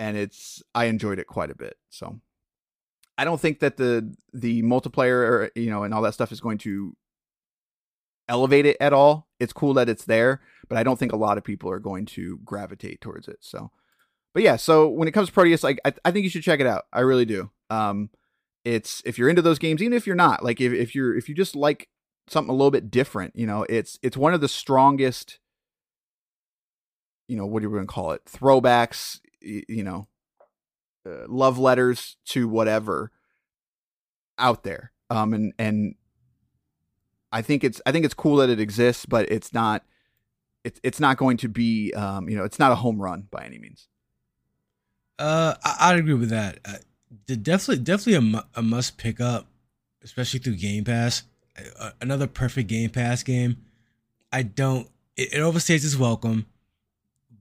and 0.00 0.16
it's 0.16 0.62
I 0.74 0.86
enjoyed 0.86 1.20
it 1.20 1.28
quite 1.28 1.50
a 1.50 1.54
bit. 1.54 1.76
So 1.90 2.20
I 3.16 3.24
don't 3.24 3.40
think 3.40 3.60
that 3.60 3.76
the 3.76 4.12
the 4.32 4.62
multiplayer 4.62 5.50
you 5.54 5.70
know 5.70 5.84
and 5.84 5.94
all 5.94 6.02
that 6.02 6.14
stuff 6.14 6.32
is 6.32 6.40
going 6.40 6.58
to 6.58 6.96
elevate 8.28 8.66
it 8.66 8.78
at 8.80 8.92
all. 8.92 9.28
It's 9.38 9.52
cool 9.52 9.74
that 9.74 9.88
it's 9.88 10.04
there, 10.04 10.40
but 10.68 10.78
I 10.78 10.82
don't 10.82 10.98
think 10.98 11.12
a 11.12 11.16
lot 11.16 11.38
of 11.38 11.44
people 11.44 11.70
are 11.70 11.78
going 11.78 12.06
to 12.06 12.38
gravitate 12.44 13.00
towards 13.00 13.28
it. 13.28 13.38
So 13.40 13.70
but 14.32 14.42
yeah, 14.42 14.56
so 14.56 14.88
when 14.88 15.08
it 15.08 15.12
comes 15.12 15.28
to 15.28 15.34
Prodeus, 15.34 15.62
like 15.62 15.80
I, 15.84 15.92
I 16.04 16.10
think 16.10 16.24
you 16.24 16.30
should 16.30 16.42
check 16.42 16.60
it 16.60 16.66
out. 16.66 16.84
I 16.92 17.00
really 17.00 17.24
do. 17.24 17.50
Um, 17.68 18.10
it's 18.64 19.02
if 19.04 19.18
you're 19.18 19.28
into 19.28 19.42
those 19.42 19.58
games, 19.58 19.82
even 19.82 19.92
if 19.92 20.06
you're 20.06 20.16
not, 20.16 20.44
like 20.44 20.60
if, 20.60 20.72
if 20.72 20.94
you're 20.94 21.16
if 21.16 21.28
you 21.28 21.34
just 21.34 21.56
like 21.56 21.88
something 22.28 22.50
a 22.50 22.54
little 22.54 22.70
bit 22.70 22.90
different, 22.90 23.34
you 23.34 23.46
know, 23.46 23.66
it's 23.68 23.98
it's 24.02 24.16
one 24.16 24.34
of 24.34 24.40
the 24.40 24.48
strongest. 24.48 25.38
You 27.26 27.36
know 27.36 27.46
what 27.46 27.64
are 27.64 27.68
we 27.68 27.76
going 27.76 27.86
to 27.86 27.92
call 27.92 28.12
it? 28.12 28.24
Throwbacks, 28.24 29.20
you 29.40 29.84
know, 29.84 30.08
uh, 31.06 31.26
love 31.28 31.58
letters 31.58 32.16
to 32.26 32.48
whatever 32.48 33.10
out 34.38 34.62
there. 34.62 34.92
Um, 35.08 35.34
and 35.34 35.52
and 35.58 35.94
I 37.32 37.42
think 37.42 37.64
it's 37.64 37.80
I 37.86 37.92
think 37.92 38.04
it's 38.04 38.14
cool 38.14 38.36
that 38.36 38.50
it 38.50 38.60
exists, 38.60 39.06
but 39.06 39.30
it's 39.30 39.52
not 39.52 39.84
it's 40.64 40.80
it's 40.82 41.00
not 41.00 41.16
going 41.16 41.36
to 41.38 41.48
be 41.48 41.92
um, 41.94 42.28
you 42.28 42.36
know 42.36 42.44
it's 42.44 42.58
not 42.58 42.72
a 42.72 42.76
home 42.76 43.00
run 43.00 43.28
by 43.30 43.44
any 43.44 43.58
means. 43.58 43.88
Uh, 45.18 45.54
I, 45.62 45.92
would 45.92 46.00
agree 46.00 46.14
with 46.14 46.30
that. 46.30 46.60
Uh, 46.64 46.76
definitely 47.26 47.84
definitely 47.84 48.38
a, 48.38 48.44
a 48.58 48.62
must 48.62 48.96
pick 48.96 49.20
up, 49.20 49.46
especially 50.02 50.40
through 50.40 50.56
Game 50.56 50.84
Pass. 50.84 51.24
Uh, 51.78 51.90
another 52.00 52.26
perfect 52.26 52.68
Game 52.68 52.90
Pass 52.90 53.22
game. 53.22 53.56
I 54.32 54.42
don't. 54.42 54.88
It, 55.16 55.34
it 55.34 55.38
overstays 55.38 55.84
its 55.84 55.96
welcome, 55.96 56.46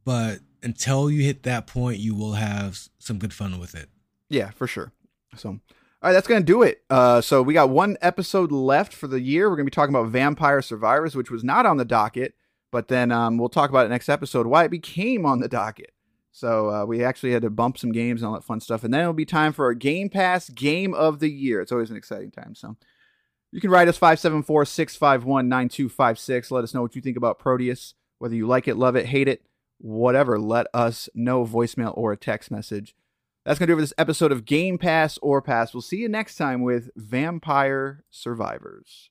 but 0.03 0.39
until 0.63 1.09
you 1.09 1.23
hit 1.23 1.43
that 1.43 1.67
point, 1.67 1.99
you 1.99 2.15
will 2.15 2.33
have 2.33 2.89
some 2.99 3.17
good 3.17 3.33
fun 3.33 3.59
with 3.59 3.75
it. 3.75 3.89
Yeah, 4.29 4.51
for 4.51 4.67
sure. 4.67 4.91
So, 5.35 5.49
all 5.49 5.59
right, 6.03 6.13
that's 6.13 6.27
gonna 6.27 6.41
do 6.41 6.63
it. 6.63 6.83
Uh, 6.89 7.21
so 7.21 7.41
we 7.41 7.53
got 7.53 7.69
one 7.69 7.97
episode 8.01 8.51
left 8.51 8.93
for 8.93 9.07
the 9.07 9.21
year. 9.21 9.49
We're 9.49 9.55
gonna 9.55 9.65
be 9.65 9.71
talking 9.71 9.95
about 9.95 10.09
Vampire 10.09 10.61
Survivors, 10.61 11.15
which 11.15 11.31
was 11.31 11.43
not 11.43 11.65
on 11.65 11.77
the 11.77 11.85
docket, 11.85 12.35
but 12.71 12.87
then 12.87 13.11
um, 13.11 13.37
we'll 13.37 13.49
talk 13.49 13.69
about 13.69 13.85
it 13.85 13.89
next 13.89 14.09
episode 14.09 14.47
why 14.47 14.65
it 14.65 14.71
became 14.71 15.25
on 15.25 15.39
the 15.39 15.47
docket. 15.47 15.93
So 16.31 16.69
uh, 16.69 16.85
we 16.85 17.03
actually 17.03 17.31
had 17.31 17.41
to 17.41 17.49
bump 17.49 17.77
some 17.77 17.91
games 17.91 18.21
and 18.21 18.27
all 18.27 18.35
that 18.35 18.43
fun 18.43 18.59
stuff, 18.59 18.83
and 18.83 18.93
then 18.93 19.01
it'll 19.01 19.13
be 19.13 19.25
time 19.25 19.51
for 19.51 19.65
our 19.65 19.73
Game 19.73 20.09
Pass 20.09 20.49
Game 20.49 20.93
of 20.93 21.19
the 21.19 21.29
Year. 21.29 21.61
It's 21.61 21.71
always 21.71 21.89
an 21.89 21.97
exciting 21.97 22.31
time. 22.31 22.55
So 22.55 22.75
you 23.51 23.59
can 23.59 23.71
write 23.71 23.87
us 23.87 23.97
574 23.97 24.65
651 24.65 25.49
9256. 25.49 26.51
Let 26.51 26.63
us 26.63 26.73
know 26.73 26.81
what 26.81 26.95
you 26.95 27.01
think 27.01 27.17
about 27.17 27.39
Prodeus, 27.39 27.93
whether 28.19 28.35
you 28.35 28.47
like 28.47 28.67
it, 28.67 28.77
love 28.77 28.95
it, 28.95 29.07
hate 29.07 29.27
it 29.27 29.43
whatever, 29.79 30.39
let 30.39 30.67
us 30.73 31.09
know, 31.13 31.45
voicemail 31.45 31.97
or 31.97 32.11
a 32.11 32.17
text 32.17 32.51
message. 32.51 32.95
That's 33.45 33.57
going 33.57 33.67
to 33.67 33.73
do 33.73 33.77
for 33.77 33.81
this 33.81 33.93
episode 33.97 34.31
of 34.31 34.45
Game 34.45 34.77
Pass 34.77 35.17
or 35.21 35.41
Pass. 35.41 35.73
We'll 35.73 35.81
see 35.81 35.97
you 35.97 36.09
next 36.09 36.35
time 36.35 36.61
with 36.61 36.91
Vampire 36.95 38.03
Survivors. 38.11 39.09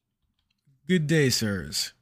Good 0.86 1.06
day, 1.06 1.28
sirs. 1.30 1.94